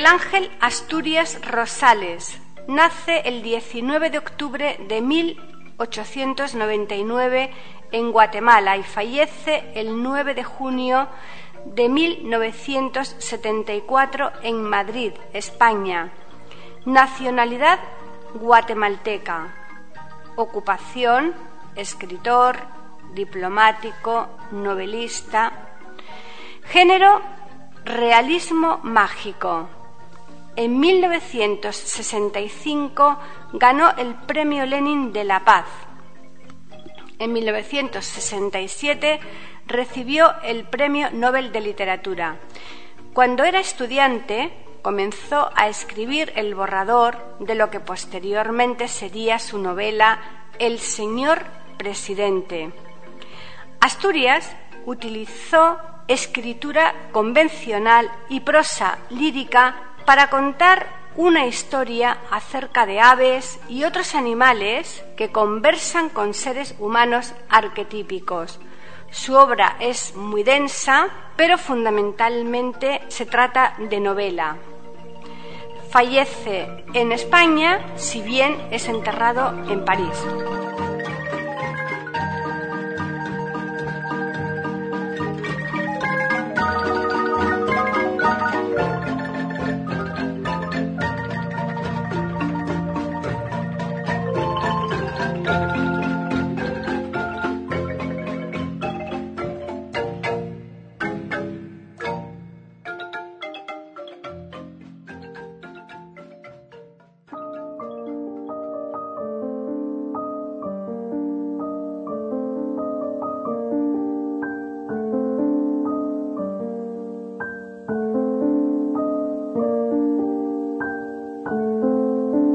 Miguel 0.00 0.14
Ángel 0.14 0.50
Asturias 0.62 1.38
Rosales 1.46 2.40
nace 2.66 3.20
el 3.26 3.42
19 3.42 4.08
de 4.08 4.16
octubre 4.16 4.78
de 4.88 5.02
1899 5.02 7.50
en 7.92 8.10
Guatemala 8.10 8.78
y 8.78 8.82
fallece 8.82 9.70
el 9.74 10.02
9 10.02 10.32
de 10.32 10.42
junio 10.42 11.06
de 11.66 11.90
1974 11.90 14.32
en 14.42 14.62
Madrid, 14.62 15.12
España. 15.34 16.10
Nacionalidad 16.86 17.78
guatemalteca. 18.32 19.54
Ocupación, 20.34 21.34
escritor, 21.76 22.56
diplomático, 23.12 24.28
novelista. 24.50 25.52
Género, 26.64 27.20
realismo 27.84 28.80
mágico. 28.82 29.68
En 30.60 30.78
1965 30.78 33.18
ganó 33.54 33.96
el 33.96 34.14
Premio 34.14 34.66
Lenin 34.66 35.10
de 35.10 35.24
la 35.24 35.42
Paz. 35.42 35.64
En 37.18 37.32
1967 37.32 39.20
recibió 39.66 40.34
el 40.42 40.64
Premio 40.64 41.10
Nobel 41.12 41.50
de 41.50 41.62
Literatura. 41.62 42.36
Cuando 43.14 43.44
era 43.44 43.58
estudiante, 43.58 44.52
comenzó 44.82 45.50
a 45.56 45.70
escribir 45.70 46.30
el 46.36 46.54
borrador 46.54 47.16
de 47.38 47.54
lo 47.54 47.70
que 47.70 47.80
posteriormente 47.80 48.86
sería 48.86 49.38
su 49.38 49.56
novela 49.56 50.18
El 50.58 50.78
señor 50.78 51.42
presidente. 51.78 52.70
Asturias 53.80 54.54
utilizó 54.84 55.78
escritura 56.06 56.92
convencional 57.12 58.10
y 58.28 58.40
prosa 58.40 58.98
lírica 59.08 59.89
para 60.10 60.28
contar 60.28 60.88
una 61.14 61.46
historia 61.46 62.18
acerca 62.32 62.84
de 62.84 62.98
aves 62.98 63.60
y 63.68 63.84
otros 63.84 64.16
animales 64.16 65.04
que 65.16 65.30
conversan 65.30 66.08
con 66.08 66.34
seres 66.34 66.74
humanos 66.80 67.32
arquetípicos. 67.48 68.58
Su 69.12 69.36
obra 69.36 69.76
es 69.78 70.16
muy 70.16 70.42
densa, 70.42 71.06
pero 71.36 71.58
fundamentalmente 71.58 73.02
se 73.06 73.24
trata 73.24 73.74
de 73.78 74.00
novela. 74.00 74.56
Fallece 75.92 76.66
en 76.92 77.12
España, 77.12 77.78
si 77.94 78.20
bien 78.20 78.60
es 78.72 78.88
enterrado 78.88 79.50
en 79.70 79.84
París. 79.84 80.26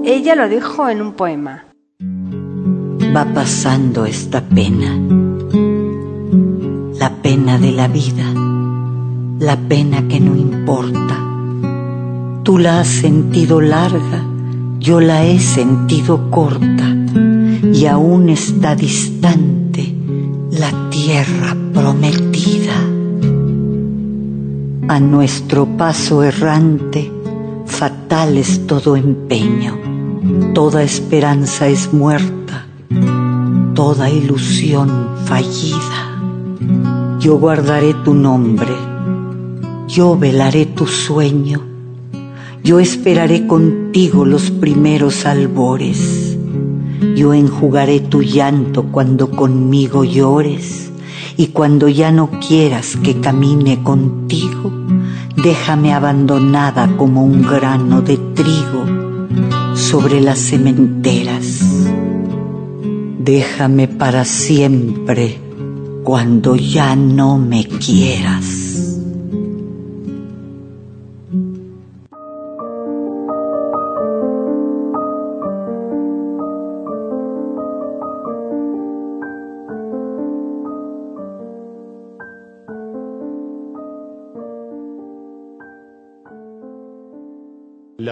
Ella 0.08 0.36
lo 0.36 0.48
dijo 0.48 0.88
en 0.88 1.02
un 1.02 1.14
poema. 1.14 1.66
Va 2.00 3.26
pasando 3.34 4.06
esta 4.06 4.40
pena, 4.40 4.96
la 7.00 7.10
pena 7.24 7.58
de 7.58 7.72
la 7.72 7.88
vida, 7.88 8.32
la 9.40 9.58
pena 9.68 10.08
que 10.08 10.20
no 10.20 10.36
importa. 10.36 11.18
Tú 12.44 12.60
la 12.60 12.82
has 12.82 12.88
sentido 12.88 13.62
larga, 13.62 14.24
yo 14.78 15.02
la 15.02 15.26
he 15.26 15.40
sentido 15.40 16.30
corta 16.30 16.96
y 17.74 17.88
aún 17.88 18.30
está 18.30 18.76
distante 18.76 19.92
la 20.52 20.92
tierra 20.92 21.58
prometida. 21.74 22.76
A 24.88 25.00
nuestro 25.00 25.66
paso 25.66 26.22
errante, 26.22 27.12
fatal 27.66 28.38
es 28.38 28.68
todo 28.68 28.96
empeño 28.96 29.85
Toda 30.54 30.84
esperanza 30.84 31.68
es 31.70 31.94
muerta, 31.94 32.66
toda 33.74 34.10
ilusión 34.10 35.10
fallida. 35.24 36.20
Yo 37.20 37.38
guardaré 37.38 37.94
tu 37.94 38.14
nombre, 38.14 38.74
yo 39.88 40.18
velaré 40.18 40.66
tu 40.66 40.88
sueño, 40.88 41.62
yo 42.64 42.80
esperaré 42.82 43.48
contigo 43.48 44.26
los 44.26 44.52
primeros 44.52 45.26
albores, 45.26 46.38
yo 47.16 47.34
enjugaré 47.34 48.02
tu 48.02 48.22
llanto 48.22 48.84
cuando 48.92 49.32
conmigo 49.32 50.04
llores. 50.04 50.92
Y 51.38 51.48
cuando 51.48 51.90
ya 51.90 52.12
no 52.12 52.30
quieras 52.40 52.98
que 53.04 53.20
camine 53.20 53.84
contigo, 53.84 54.72
déjame 55.36 55.94
abandonada 55.94 56.96
como 56.96 57.26
un 57.26 57.42
grano 57.42 58.02
de 58.02 58.18
trigo 58.18 59.15
sobre 59.98 60.20
las 60.20 60.40
cementeras. 60.40 61.62
Déjame 63.18 63.88
para 63.88 64.26
siempre 64.26 65.40
cuando 66.04 66.58
ya 66.58 66.98
no 66.98 67.38
me 67.38 67.66
quieras. 67.66 68.65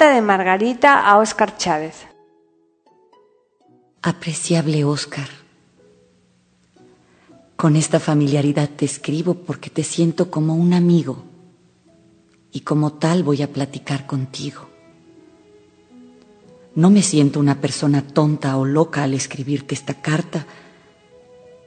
De 0.00 0.22
Margarita 0.22 0.98
a 1.06 1.18
Óscar 1.18 1.58
Chávez. 1.58 2.06
Apreciable 4.00 4.82
Óscar, 4.82 5.28
con 7.54 7.76
esta 7.76 8.00
familiaridad 8.00 8.70
te 8.70 8.86
escribo 8.86 9.34
porque 9.34 9.68
te 9.68 9.84
siento 9.84 10.30
como 10.30 10.54
un 10.54 10.72
amigo 10.72 11.22
y 12.50 12.60
como 12.60 12.94
tal 12.94 13.22
voy 13.22 13.42
a 13.42 13.52
platicar 13.52 14.06
contigo. 14.06 14.70
No 16.74 16.88
me 16.88 17.02
siento 17.02 17.38
una 17.38 17.60
persona 17.60 18.00
tonta 18.00 18.56
o 18.56 18.64
loca 18.64 19.02
al 19.02 19.12
escribirte 19.12 19.74
esta 19.74 20.00
carta 20.00 20.46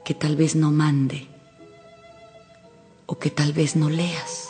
que 0.04 0.14
tal 0.14 0.34
vez 0.34 0.56
no 0.56 0.72
mande 0.72 1.28
o 3.06 3.16
que 3.16 3.30
tal 3.30 3.52
vez 3.52 3.76
no 3.76 3.88
leas. 3.88 4.43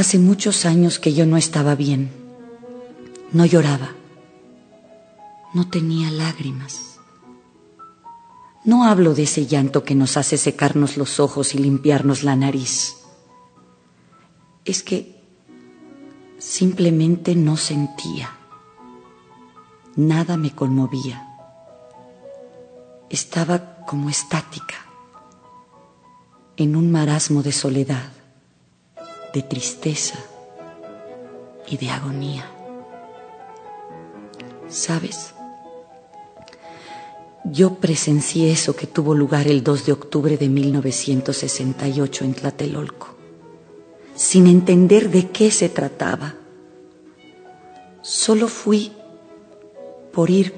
Hace 0.00 0.18
muchos 0.18 0.64
años 0.64 0.98
que 0.98 1.12
yo 1.12 1.26
no 1.26 1.36
estaba 1.36 1.74
bien. 1.74 2.10
No 3.32 3.44
lloraba. 3.44 3.90
No 5.52 5.68
tenía 5.68 6.10
lágrimas. 6.10 6.98
No 8.64 8.84
hablo 8.84 9.12
de 9.12 9.24
ese 9.24 9.44
llanto 9.44 9.84
que 9.84 9.94
nos 9.94 10.16
hace 10.16 10.38
secarnos 10.38 10.96
los 10.96 11.20
ojos 11.20 11.54
y 11.54 11.58
limpiarnos 11.58 12.22
la 12.22 12.34
nariz. 12.34 12.96
Es 14.64 14.82
que 14.82 15.22
simplemente 16.38 17.34
no 17.34 17.58
sentía. 17.58 18.30
Nada 19.96 20.38
me 20.38 20.54
conmovía. 20.54 21.28
Estaba 23.10 23.84
como 23.84 24.08
estática, 24.08 24.76
en 26.56 26.74
un 26.74 26.90
marasmo 26.90 27.42
de 27.42 27.52
soledad, 27.52 28.12
de 29.32 29.42
tristeza 29.42 30.18
y 31.66 31.76
de 31.76 31.90
agonía. 31.90 32.50
¿Sabes? 34.68 35.34
Yo 37.44 37.76
presencié 37.76 38.52
eso 38.52 38.76
que 38.76 38.86
tuvo 38.86 39.14
lugar 39.14 39.48
el 39.48 39.64
2 39.64 39.86
de 39.86 39.92
octubre 39.92 40.36
de 40.36 40.48
1968 40.48 42.24
en 42.24 42.34
Tlatelolco, 42.34 43.08
sin 44.14 44.46
entender 44.46 45.10
de 45.10 45.30
qué 45.30 45.50
se 45.50 45.68
trataba. 45.68 46.34
Solo 48.02 48.46
fui 48.48 48.92
por 50.12 50.30
ir 50.30 50.54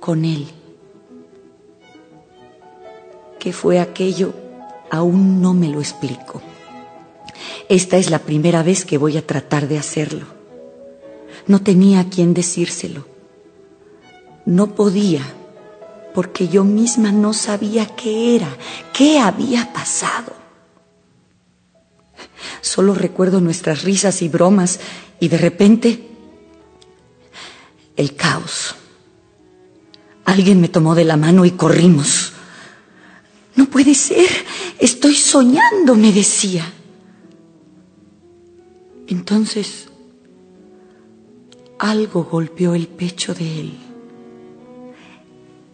con 0.00 0.24
él. 0.24 0.46
¿Qué 3.38 3.52
fue 3.52 3.78
aquello? 3.78 4.32
Aún 4.90 5.40
no 5.40 5.54
me 5.54 5.68
lo 5.68 5.80
explico. 5.80 6.42
Esta 7.68 7.96
es 7.96 8.10
la 8.10 8.18
primera 8.18 8.62
vez 8.62 8.84
que 8.84 8.98
voy 8.98 9.16
a 9.16 9.26
tratar 9.26 9.68
de 9.68 9.78
hacerlo. 9.78 10.26
No 11.46 11.62
tenía 11.62 12.00
a 12.00 12.08
quien 12.08 12.34
decírselo. 12.34 13.06
No 14.44 14.74
podía, 14.74 15.22
porque 16.14 16.48
yo 16.48 16.64
misma 16.64 17.12
no 17.12 17.32
sabía 17.32 17.86
qué 17.86 18.36
era, 18.36 18.48
qué 18.92 19.18
había 19.18 19.72
pasado. 19.72 20.32
Solo 22.60 22.94
recuerdo 22.94 23.40
nuestras 23.40 23.82
risas 23.82 24.20
y 24.22 24.28
bromas 24.28 24.80
y 25.20 25.28
de 25.28 25.38
repente 25.38 26.08
el 27.96 28.14
caos. 28.14 28.74
Alguien 30.24 30.60
me 30.60 30.68
tomó 30.68 30.94
de 30.94 31.04
la 31.04 31.16
mano 31.16 31.44
y 31.44 31.52
corrimos. 31.52 32.32
No 33.56 33.66
puede 33.66 33.94
ser, 33.94 34.28
estoy 34.78 35.14
soñando, 35.14 35.94
me 35.94 36.12
decía. 36.12 36.72
Entonces, 39.06 39.88
algo 41.78 42.24
golpeó 42.24 42.74
el 42.74 42.88
pecho 42.88 43.34
de 43.34 43.60
él. 43.60 43.78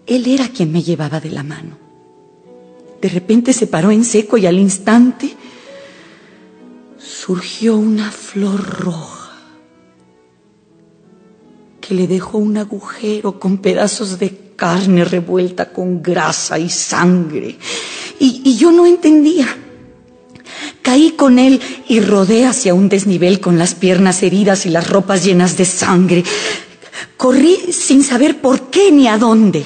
Él 0.07 0.27
era 0.27 0.49
quien 0.49 0.73
me 0.73 0.83
llevaba 0.83 1.21
de 1.21 1.31
la 1.31 1.43
mano. 1.43 1.79
De 3.01 3.09
repente 3.09 3.53
se 3.53 3.67
paró 3.67 3.91
en 3.91 4.05
seco 4.05 4.37
y 4.37 4.47
al 4.47 4.59
instante 4.59 5.35
surgió 6.99 7.77
una 7.77 8.11
flor 8.11 8.63
roja 8.63 9.21
que 11.81 11.95
le 11.95 12.07
dejó 12.07 12.39
un 12.39 12.57
agujero 12.57 13.41
con 13.41 13.59
pedazos 13.59 14.19
de 14.19 14.53
carne 14.57 15.05
revuelta 15.05 15.73
con 15.73 16.03
grasa 16.03 16.59
y 16.59 16.69
sangre. 16.69 17.57
Y, 18.19 18.57
yo 18.57 18.71
no 18.71 18.85
entendía. 18.85 19.47
Caí 20.83 21.13
con 21.13 21.39
él 21.39 21.61
y 21.89 22.01
rodé 22.01 22.47
hacia 22.47 22.75
un 22.75 22.89
desnivel 22.89 23.41
con 23.41 23.59
las 23.59 23.75
piernas 23.75 24.23
heridas 24.23 24.67
y 24.67 24.71
las 24.71 24.89
ropas 24.89 25.25
llenas 25.25 25.57
de 25.57 25.65
sangre. 25.65 26.25
Corrí 27.17 27.57
sin 27.73 28.03
saber 28.03 28.41
por 28.41 28.71
qué 28.71 28.91
ni 28.91 29.07
a 29.09 29.19
dónde. 29.19 29.65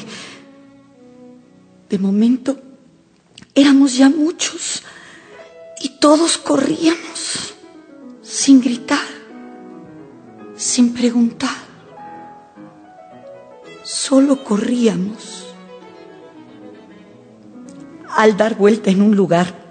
De 1.88 1.98
momento 1.98 2.59
éramos 3.55 3.96
ya 3.96 4.09
muchos 4.09 4.83
y 5.81 6.00
todos 6.00 6.38
corríamos 6.38 7.55
sin 8.22 8.61
gritar, 8.61 9.07
sin 10.57 10.92
preguntar 10.92 11.64
solo 13.85 14.42
corríamos. 14.42 15.55
Al 18.16 18.37
dar 18.37 18.57
vuelta 18.57 18.90
en 18.90 19.03
un 19.03 19.14
lugar 19.14 19.63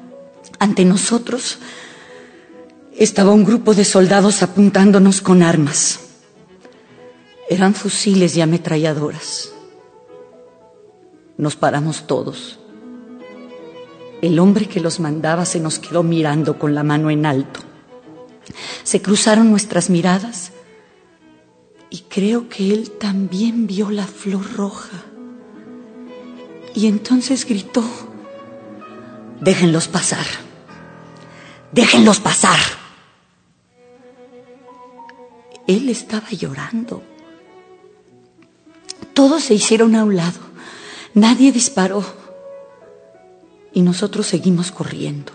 ante 0.64 0.86
nosotros, 0.86 1.60
estaba 2.98 3.32
un 3.32 3.44
grupo 3.44 3.74
de 3.74 3.84
soldados 3.84 4.44
apuntándonos 4.44 5.22
con 5.22 5.44
armas. 5.44 6.00
Eran 7.50 7.74
fusiles 7.74 8.38
y 8.38 8.42
ametralladoras. 8.42 9.52
Nos 11.38 11.56
paramos 11.56 12.08
todos. 12.08 12.60
El 14.22 14.40
hombre 14.40 14.68
que 14.68 14.80
los 14.80 15.00
mandaba 15.02 15.44
se 15.46 15.60
nos 15.60 15.80
quedó 15.80 16.02
mirando 16.02 16.58
con 16.58 16.74
la 16.74 16.84
mano 16.84 17.10
en 17.10 17.26
alto. 17.26 17.60
Se 18.84 19.02
cruzaron 19.02 19.50
nuestras 19.50 19.90
miradas 19.90 20.52
y 21.90 22.06
creo 22.10 22.48
que 22.48 22.74
él 22.74 22.92
también 22.92 23.68
vio 23.68 23.90
la 23.90 24.08
flor 24.08 24.54
roja. 24.56 25.04
Y 26.74 26.88
entonces 26.88 27.46
gritó, 27.46 27.84
déjenlos 29.42 29.88
pasar, 29.88 30.26
déjenlos 31.74 32.20
pasar. 32.20 32.60
Él 35.68 35.90
estaba 35.90 36.30
llorando. 36.30 37.04
Todos 39.14 39.44
se 39.44 39.54
hicieron 39.54 39.96
a 39.96 40.04
un 40.04 40.16
lado, 40.16 40.40
nadie 41.14 41.52
disparó 41.52 42.04
y 43.74 43.82
nosotros 43.82 44.28
seguimos 44.28 44.72
corriendo. 44.72 45.32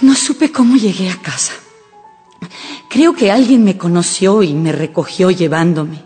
No 0.00 0.14
supe 0.14 0.50
cómo 0.50 0.76
llegué 0.76 1.10
a 1.10 1.20
casa. 1.20 1.52
Creo 2.88 3.14
que 3.14 3.30
alguien 3.30 3.64
me 3.64 3.78
conoció 3.78 4.42
y 4.42 4.52
me 4.52 4.72
recogió 4.72 5.30
llevándome. 5.30 6.02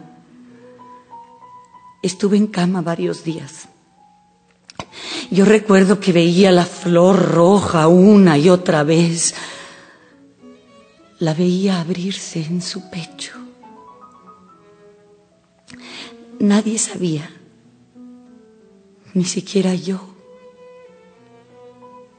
Estuve 2.02 2.36
en 2.36 2.46
cama 2.46 2.82
varios 2.82 3.24
días. 3.24 3.68
Yo 5.30 5.44
recuerdo 5.44 5.98
que 5.98 6.12
veía 6.12 6.52
la 6.52 6.64
flor 6.64 7.32
roja 7.32 7.88
una 7.88 8.38
y 8.38 8.48
otra 8.48 8.84
vez. 8.84 9.34
La 11.18 11.34
veía 11.34 11.80
abrirse 11.80 12.42
en 12.42 12.62
su 12.62 12.90
pecho. 12.90 13.32
Nadie 16.38 16.78
sabía, 16.78 17.30
ni 19.14 19.24
siquiera 19.24 19.74
yo, 19.74 20.00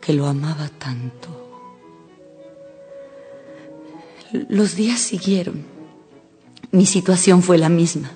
que 0.02 0.14
lo 0.14 0.26
amaba 0.26 0.70
tanto. 0.70 1.48
Los 4.50 4.76
días 4.76 5.00
siguieron. 5.00 5.66
Mi 6.72 6.86
situación 6.86 7.44
fue 7.44 7.58
la 7.58 7.70
misma. 7.70 8.12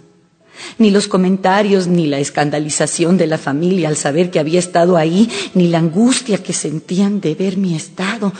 Ni 0.77 0.91
los 0.91 1.07
comentarios, 1.07 1.87
ni 1.87 2.07
la 2.07 2.19
escandalización 2.19 3.17
de 3.17 3.27
la 3.27 3.37
familia 3.37 3.87
al 3.89 3.97
saber 3.97 4.31
que 4.31 4.39
había 4.39 4.59
estado 4.59 4.97
ahí, 4.97 5.29
ni 5.53 5.67
la 5.67 5.79
angustia 5.79 6.41
que 6.43 6.53
sentían 6.53 7.21
de 7.21 7.35
ver 7.35 7.57
mi 7.57 7.75
estado, 7.75 8.33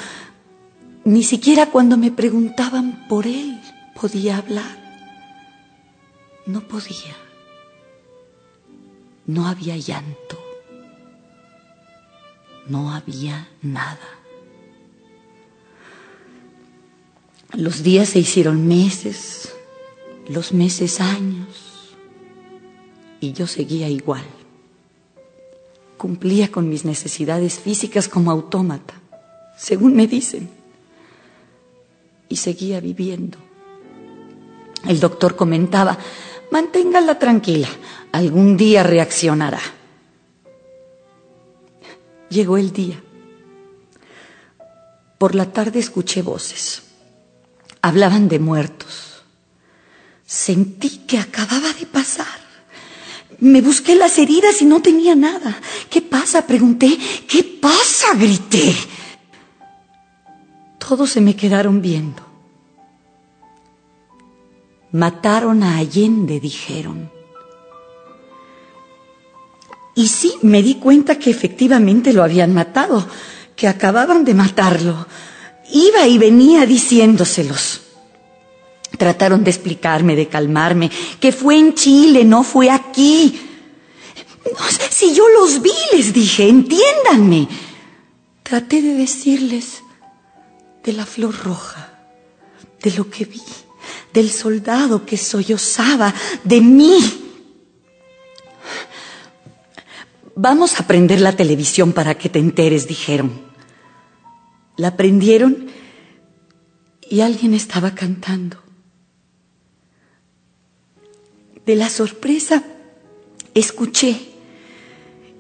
ni 1.04 1.24
siquiera 1.24 1.72
cuando 1.72 1.98
me 1.98 2.12
preguntaban 2.12 3.08
por 3.08 3.26
él 3.26 3.60
podía 4.00 4.38
hablar. 4.38 4.78
No 6.46 6.68
podía. 6.68 7.16
No 9.26 9.48
había 9.48 9.78
llanto. 9.78 10.38
No 12.68 12.92
había 12.92 13.48
nada. 13.62 14.22
Los 17.54 17.84
días 17.84 18.10
se 18.10 18.20
hicieron 18.20 18.68
meses, 18.68 19.54
los 20.28 20.54
meses 20.54 21.02
años, 21.02 21.48
y 23.22 23.32
yo 23.32 23.48
seguía 23.48 23.88
igual. 23.88 24.26
Cumplía 25.98 26.52
con 26.52 26.68
mis 26.68 26.84
necesidades 26.84 27.60
físicas 27.60 28.10
como 28.10 28.32
autómata, 28.32 28.96
según 29.56 29.96
me 29.96 30.08
dicen, 30.08 30.50
y 32.28 32.36
seguía 32.36 32.82
viviendo. 32.82 33.38
El 34.88 35.00
doctor 35.00 35.36
comentaba, 35.36 35.98
manténgala 36.50 37.20
tranquila, 37.20 37.70
algún 38.12 38.58
día 38.58 38.82
reaccionará. 38.82 39.62
Llegó 42.30 42.58
el 42.58 42.74
día. 42.74 43.02
Por 45.20 45.36
la 45.36 45.52
tarde 45.52 45.78
escuché 45.80 46.24
voces. 46.24 46.82
Hablaban 47.84 48.28
de 48.28 48.40
muertos. 48.40 49.22
Sentí 50.26 51.06
que 51.06 51.20
acababa 51.20 51.74
de 51.74 51.86
pasar. 51.86 52.41
Me 53.42 53.62
busqué 53.62 53.96
las 53.96 54.18
heridas 54.18 54.62
y 54.62 54.66
no 54.66 54.82
tenía 54.82 55.16
nada. 55.16 55.60
¿Qué 55.90 56.02
pasa? 56.02 56.48
Pregunté. 56.48 56.98
¿Qué 57.28 57.44
pasa? 57.44 58.16
Grité. 58.16 58.74
Todos 60.80 61.10
se 61.12 61.22
me 61.22 61.36
quedaron 61.36 61.82
viendo. 61.82 62.24
Mataron 64.94 65.64
a 65.64 65.78
Allende, 65.78 66.40
dijeron. 66.40 67.12
Y 69.96 70.08
sí, 70.08 70.34
me 70.42 70.64
di 70.64 70.76
cuenta 70.76 71.20
que 71.20 71.30
efectivamente 71.30 72.14
lo 72.14 72.24
habían 72.24 72.54
matado, 72.54 73.06
que 73.56 73.68
acababan 73.68 74.24
de 74.24 74.34
matarlo 74.34 75.06
iba 75.72 76.08
y 76.08 76.18
venía 76.18 76.66
diciéndoselos. 76.66 77.82
Trataron 78.98 79.44
de 79.44 79.52
explicarme, 79.52 80.16
de 80.16 80.28
calmarme, 80.28 80.92
que 81.20 81.32
fue 81.32 81.58
en 81.58 81.74
Chile, 81.74 82.24
no 82.26 82.44
fue 82.44 82.70
aquí. 82.70 83.40
Si 84.90 85.14
yo 85.14 85.28
los 85.30 85.62
vi, 85.62 85.72
les 85.94 86.14
dije, 86.14 86.48
entiéndanme. 86.48 87.48
Traté 88.44 88.82
de 88.82 88.94
decirles 88.96 89.84
de 90.84 90.94
la 90.94 91.06
flor 91.06 91.36
roja, 91.44 91.94
de 92.82 92.92
lo 92.92 93.10
que 93.10 93.26
vi, 93.26 93.42
del 94.14 94.30
soldado 94.30 95.06
que 95.06 95.18
sollozaba, 95.18 96.14
de 96.44 96.62
mí. 96.62 96.98
Vamos 100.36 100.80
a 100.80 100.88
prender 100.88 101.22
la 101.22 101.36
televisión 101.36 101.94
para 101.94 102.16
que 102.16 102.30
te 102.30 102.40
enteres, 102.40 102.88
dijeron. 102.88 103.42
La 104.76 104.98
prendieron 104.98 105.68
y 107.10 107.22
alguien 107.22 107.54
estaba 107.54 107.94
cantando. 107.94 108.58
De 111.66 111.76
la 111.76 111.90
sorpresa 111.90 112.64
escuché 113.54 114.20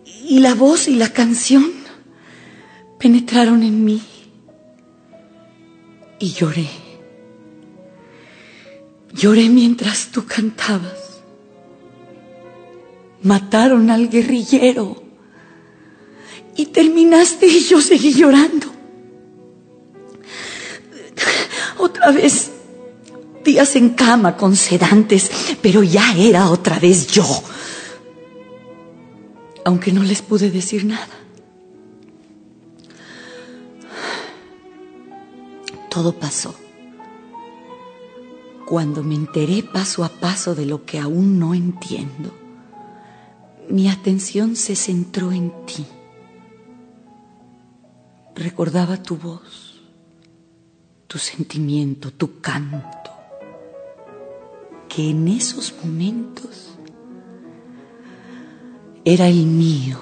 y 0.05 0.39
la 0.39 0.53
voz 0.53 0.87
y 0.87 0.95
la 0.95 1.11
canción 1.11 1.71
penetraron 2.99 3.63
en 3.63 3.83
mí 3.83 4.01
y 6.19 6.31
lloré. 6.31 6.69
Lloré 9.13 9.49
mientras 9.49 10.07
tú 10.07 10.25
cantabas. 10.25 11.21
Mataron 13.23 13.89
al 13.89 14.09
guerrillero 14.09 15.03
y 16.55 16.67
terminaste 16.67 17.47
y 17.47 17.59
yo 17.63 17.81
seguí 17.81 18.13
llorando. 18.13 18.67
Otra 21.77 22.11
vez 22.11 22.51
días 23.43 23.75
en 23.75 23.89
cama 23.89 24.37
con 24.37 24.55
sedantes, 24.55 25.31
pero 25.61 25.83
ya 25.83 26.13
era 26.15 26.49
otra 26.49 26.79
vez 26.79 27.07
yo. 27.07 27.25
Aunque 29.63 29.91
no 29.91 30.03
les 30.03 30.21
pude 30.21 30.49
decir 30.49 30.85
nada. 30.85 31.07
Todo 35.89 36.13
pasó. 36.13 36.55
Cuando 38.65 39.03
me 39.03 39.15
enteré 39.15 39.63
paso 39.63 40.03
a 40.03 40.09
paso 40.09 40.55
de 40.55 40.65
lo 40.65 40.85
que 40.85 40.97
aún 40.97 41.37
no 41.37 41.53
entiendo, 41.53 42.33
mi 43.69 43.89
atención 43.89 44.55
se 44.55 44.75
centró 44.75 45.31
en 45.31 45.51
ti. 45.65 45.85
Recordaba 48.35 48.97
tu 48.97 49.17
voz, 49.17 49.81
tu 51.07 51.17
sentimiento, 51.17 52.11
tu 52.11 52.39
canto, 52.39 53.00
que 54.93 55.11
en 55.11 55.27
esos 55.29 55.73
momentos 55.81 56.71
era 59.05 59.27
el 59.29 59.45
mío, 59.45 59.97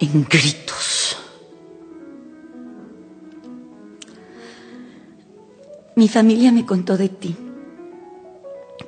en 0.00 0.24
gritos. 0.24 1.16
Mi 5.96 6.08
familia 6.08 6.52
me 6.52 6.66
contó 6.66 6.98
de 6.98 7.08
ti, 7.08 7.34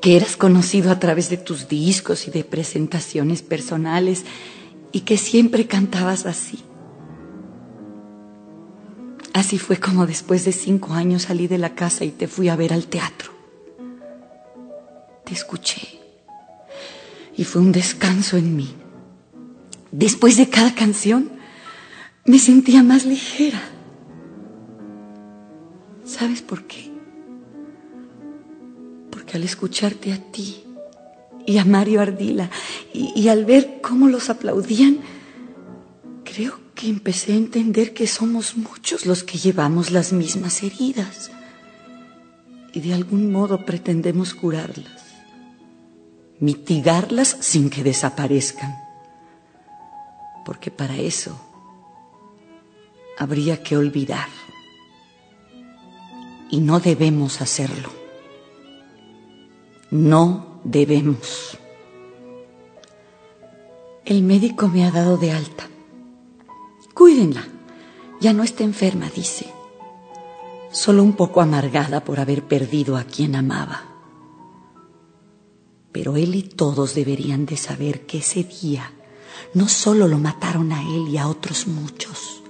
que 0.02 0.16
eras 0.16 0.36
conocido 0.36 0.90
a 0.90 0.98
través 0.98 1.30
de 1.30 1.38
tus 1.38 1.68
discos 1.68 2.28
y 2.28 2.30
de 2.30 2.44
presentaciones 2.44 3.40
personales 3.40 4.24
y 4.92 5.00
que 5.00 5.16
siempre 5.16 5.66
cantabas 5.66 6.26
así. 6.26 6.58
Así 9.32 9.58
fue 9.58 9.78
como 9.78 10.06
después 10.06 10.44
de 10.44 10.52
cinco 10.52 10.92
años 10.92 11.22
salí 11.22 11.48
de 11.48 11.58
la 11.58 11.74
casa 11.74 12.04
y 12.04 12.10
te 12.10 12.28
fui 12.28 12.50
a 12.50 12.56
ver 12.56 12.74
al 12.74 12.86
teatro. 12.86 13.33
Te 15.24 15.32
escuché 15.32 16.00
y 17.36 17.44
fue 17.44 17.62
un 17.62 17.72
descanso 17.72 18.36
en 18.36 18.54
mí. 18.54 18.74
Después 19.90 20.36
de 20.36 20.48
cada 20.48 20.74
canción 20.74 21.30
me 22.26 22.38
sentía 22.38 22.82
más 22.82 23.06
ligera. 23.06 23.62
¿Sabes 26.04 26.42
por 26.42 26.64
qué? 26.64 26.90
Porque 29.10 29.36
al 29.36 29.44
escucharte 29.44 30.12
a 30.12 30.18
ti 30.18 30.62
y 31.46 31.58
a 31.58 31.64
Mario 31.64 32.00
Ardila 32.00 32.50
y, 32.92 33.12
y 33.18 33.28
al 33.28 33.44
ver 33.44 33.80
cómo 33.82 34.08
los 34.08 34.28
aplaudían, 34.30 34.98
creo 36.24 36.60
que 36.74 36.88
empecé 36.88 37.32
a 37.32 37.36
entender 37.36 37.94
que 37.94 38.06
somos 38.06 38.56
muchos 38.56 39.06
los 39.06 39.22
que 39.22 39.38
llevamos 39.38 39.90
las 39.90 40.12
mismas 40.12 40.62
heridas 40.62 41.30
y 42.72 42.80
de 42.80 42.92
algún 42.92 43.30
modo 43.30 43.64
pretendemos 43.64 44.34
curarlas 44.34 45.03
mitigarlas 46.40 47.36
sin 47.40 47.70
que 47.70 47.82
desaparezcan. 47.82 48.74
Porque 50.44 50.70
para 50.70 50.96
eso 50.96 51.38
habría 53.18 53.62
que 53.62 53.76
olvidar. 53.76 54.28
Y 56.50 56.60
no 56.60 56.80
debemos 56.80 57.40
hacerlo. 57.40 57.90
No 59.90 60.60
debemos. 60.64 61.58
El 64.04 64.22
médico 64.22 64.68
me 64.68 64.84
ha 64.84 64.90
dado 64.90 65.16
de 65.16 65.32
alta. 65.32 65.68
Cuídenla. 66.92 67.44
Ya 68.20 68.32
no 68.32 68.42
está 68.42 68.64
enferma, 68.64 69.10
dice. 69.14 69.46
Solo 70.70 71.02
un 71.02 71.14
poco 71.14 71.40
amargada 71.40 72.04
por 72.04 72.20
haber 72.20 72.42
perdido 72.44 72.96
a 72.96 73.04
quien 73.04 73.34
amaba. 73.34 73.93
Pero 75.94 76.16
él 76.16 76.34
y 76.34 76.42
todos 76.42 76.96
deberían 76.96 77.46
de 77.46 77.56
saber 77.56 78.04
que 78.04 78.18
ese 78.18 78.42
día 78.42 78.90
no 79.54 79.68
solo 79.68 80.08
lo 80.08 80.18
mataron 80.18 80.72
a 80.72 80.82
él 80.82 81.06
y 81.06 81.18
a 81.18 81.28
otros 81.28 81.68
muchos, 81.68 82.42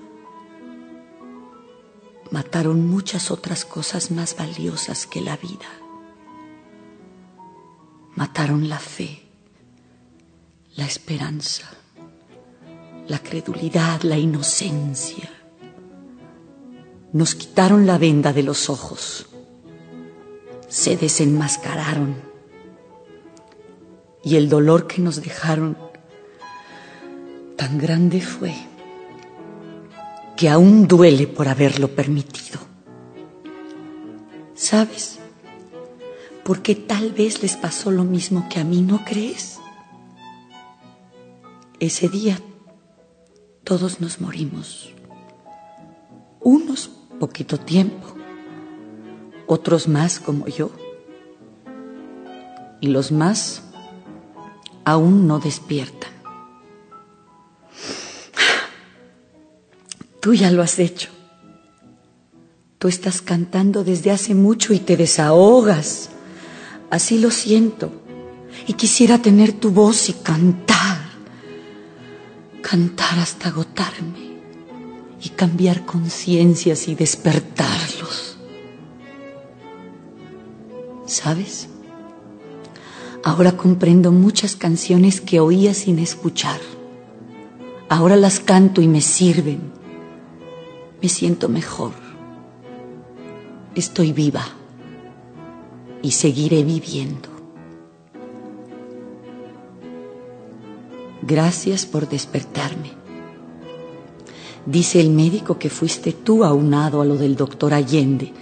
mataron 2.31 2.89
muchas 2.89 3.31
otras 3.31 3.67
cosas 3.67 4.11
más 4.11 4.35
valiosas 4.35 5.07
que 5.07 5.21
la 5.21 5.37
vida. 5.37 5.69
Mataron 8.15 8.71
la 8.71 8.79
fe, 8.79 9.21
la 10.77 10.87
esperanza, 10.87 11.69
la 13.07 13.19
credulidad, 13.19 14.01
la 14.05 14.17
inocencia. 14.17 15.31
Nos 17.13 17.35
quitaron 17.35 17.87
la 17.87 17.99
venda 17.99 18.33
de 18.33 18.43
los 18.43 18.71
ojos, 18.71 19.27
se 20.67 20.97
desenmascararon 20.97 22.34
y 24.25 24.37
el 24.37 24.49
dolor 24.49 24.87
que 24.87 25.03
nos 25.03 25.23
dejaron 25.23 25.77
tan 27.57 27.79
grande 27.79 28.21
fue 28.21 28.55
que 30.37 30.49
aún 30.49 30.89
duele 30.89 31.27
por 31.27 31.49
haberlo 31.49 31.89
permitido. 31.89 32.59
¿Sabes? 34.55 35.19
Porque 36.43 36.75
tal 36.75 37.13
vez 37.13 37.43
les 37.43 37.57
pasó 37.57 37.91
lo 37.91 38.05
mismo 38.05 38.49
que 38.49 38.61
a 38.61 38.65
mí, 38.65 38.83
¿no 38.83 39.05
crees? 39.05 39.59
Ese 41.81 42.09
día 42.09 42.39
todos 43.63 44.01
nos 44.01 44.21
morimos. 44.21 44.91
Unos 46.41 46.91
poquito 47.19 47.59
tiempo, 47.59 48.15
otros 49.47 49.89
más 49.89 50.21
como 50.21 50.47
yo, 50.49 50.71
y 52.81 52.89
los 52.89 53.13
más 53.13 53.64
aún 54.85 55.27
no 55.27 55.39
despiertan. 55.39 56.13
Tú 60.21 60.35
ya 60.35 60.51
lo 60.51 60.63
has 60.63 60.79
hecho. 60.79 61.11
Tú 62.79 62.89
estás 62.89 63.21
cantando 63.23 63.85
desde 63.85 64.11
hace 64.11 64.35
mucho 64.35 64.73
y 64.73 64.79
te 64.79 64.97
desahogas. 64.97 66.11
Así 66.91 67.19
lo 67.19 67.31
siento. 67.31 67.93
Y 68.67 68.75
quisiera 68.75 69.19
tener 69.19 69.53
tu 69.53 69.71
voz 69.71 70.09
y 70.09 70.15
cantar. 70.15 70.99
Cantar 72.63 73.19
hasta 73.19 73.49
agotarme. 73.49 74.39
Y 75.23 75.31
cambiar 75.31 75.85
conciencias 75.85 76.89
y 76.89 76.95
despertarlos. 76.95 78.39
¿Sabes? 81.07 81.69
Ahora 83.25 83.57
comprendo 83.57 84.13
muchas 84.13 84.55
canciones 84.55 85.21
que 85.21 85.41
oía 85.41 85.73
sin 85.73 85.99
escuchar. 85.99 86.61
Ahora 87.89 88.17
las 88.17 88.39
canto 88.39 88.83
y 88.83 88.89
me 88.89 89.01
sirven. 89.01 89.73
Me 91.01 91.09
siento 91.09 91.49
mejor. 91.49 91.93
Estoy 93.75 94.13
viva 94.13 94.45
y 96.03 96.11
seguiré 96.13 96.63
viviendo. 96.63 97.31
Gracias 101.23 101.87
por 101.87 102.07
despertarme. 102.07 102.93
Dice 104.67 105.01
el 105.01 105.11
médico 105.11 105.59
que 105.59 105.71
fuiste 105.71 106.13
tú 106.13 106.45
aunado 106.45 107.01
a 107.01 107.05
lo 107.07 107.17
del 107.17 107.37
doctor 107.37 107.73
Allende, 107.73 108.33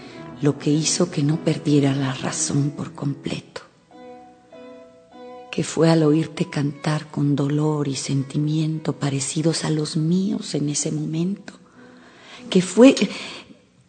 lo 0.40 0.58
que 0.58 0.70
hizo 0.70 1.10
que 1.10 1.22
no 1.22 1.36
perdiera 1.36 1.94
la 1.94 2.12
razón 2.14 2.70
por 2.70 2.92
completo, 2.92 3.61
que 5.52 5.64
fue 5.64 5.90
al 5.90 6.02
oírte 6.02 6.48
cantar 6.48 7.10
con 7.10 7.36
dolor 7.36 7.86
y 7.86 7.94
sentimiento 7.94 8.94
parecidos 8.94 9.64
a 9.64 9.70
los 9.70 9.98
míos 9.98 10.54
en 10.54 10.70
ese 10.70 10.90
momento, 10.90 11.52
que 12.48 12.62
fue 12.62 12.94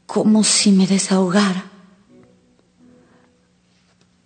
como 0.05 0.43
si 0.43 0.73
me 0.73 0.85
desahogara. 0.87 1.71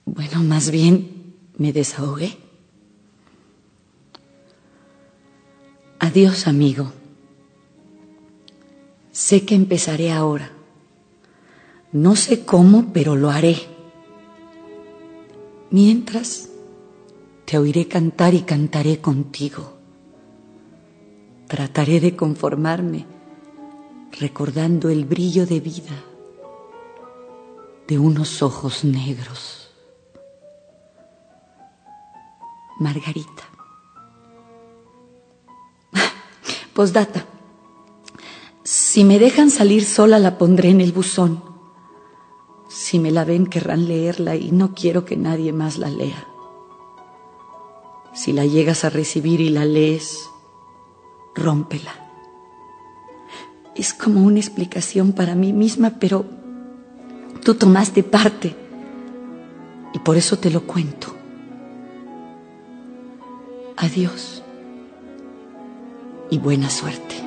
Bueno, 0.03 0.41
más 0.41 0.71
bien 0.71 1.35
me 1.59 1.71
desahogué. 1.71 2.39
Adiós, 5.99 6.47
amigo. 6.47 6.91
Sé 9.11 9.45
que 9.45 9.53
empezaré 9.53 10.11
ahora. 10.11 10.51
No 11.91 12.15
sé 12.15 12.45
cómo, 12.45 12.91
pero 12.93 13.15
lo 13.15 13.29
haré. 13.29 13.57
Mientras, 15.69 16.49
te 17.47 17.57
oiré 17.57 17.87
cantar 17.87 18.33
y 18.33 18.41
cantaré 18.41 18.99
contigo. 18.99 19.77
Trataré 21.47 22.01
de 22.01 22.13
conformarme 22.13 23.05
recordando 24.19 24.89
el 24.89 25.05
brillo 25.05 25.45
de 25.45 25.61
vida 25.61 25.95
de 27.87 27.99
unos 27.99 28.41
ojos 28.41 28.83
negros. 28.83 29.69
Margarita. 32.81 33.43
Postdata. 36.73 37.25
Si 38.63 39.05
me 39.05 39.19
dejan 39.19 39.51
salir 39.51 39.85
sola 39.85 40.19
la 40.19 40.37
pondré 40.37 40.71
en 40.71 40.81
el 40.81 40.91
buzón. 40.91 41.41
Si 42.67 42.99
me 42.99 43.09
la 43.09 43.23
ven 43.23 43.47
querrán 43.47 43.87
leerla 43.87 44.35
y 44.35 44.51
no 44.51 44.73
quiero 44.73 45.05
que 45.05 45.15
nadie 45.15 45.53
más 45.53 45.77
la 45.77 45.89
lea. 45.89 46.27
Si 48.17 48.33
la 48.33 48.47
llegas 48.47 48.83
a 48.83 48.89
recibir 48.89 49.41
y 49.41 49.49
la 49.49 49.63
lees, 49.63 50.27
rómpela. 51.35 51.93
Es 53.75 53.93
como 53.93 54.23
una 54.23 54.39
explicación 54.39 55.13
para 55.13 55.35
mí 55.35 55.53
misma, 55.53 55.99
pero 55.99 56.25
tú 57.43 57.53
tomaste 57.53 58.01
parte 58.01 58.55
y 59.93 59.99
por 59.99 60.17
eso 60.17 60.39
te 60.39 60.49
lo 60.49 60.63
cuento. 60.63 61.13
Adiós 63.77 64.41
y 66.31 66.39
buena 66.39 66.71
suerte. 66.71 67.26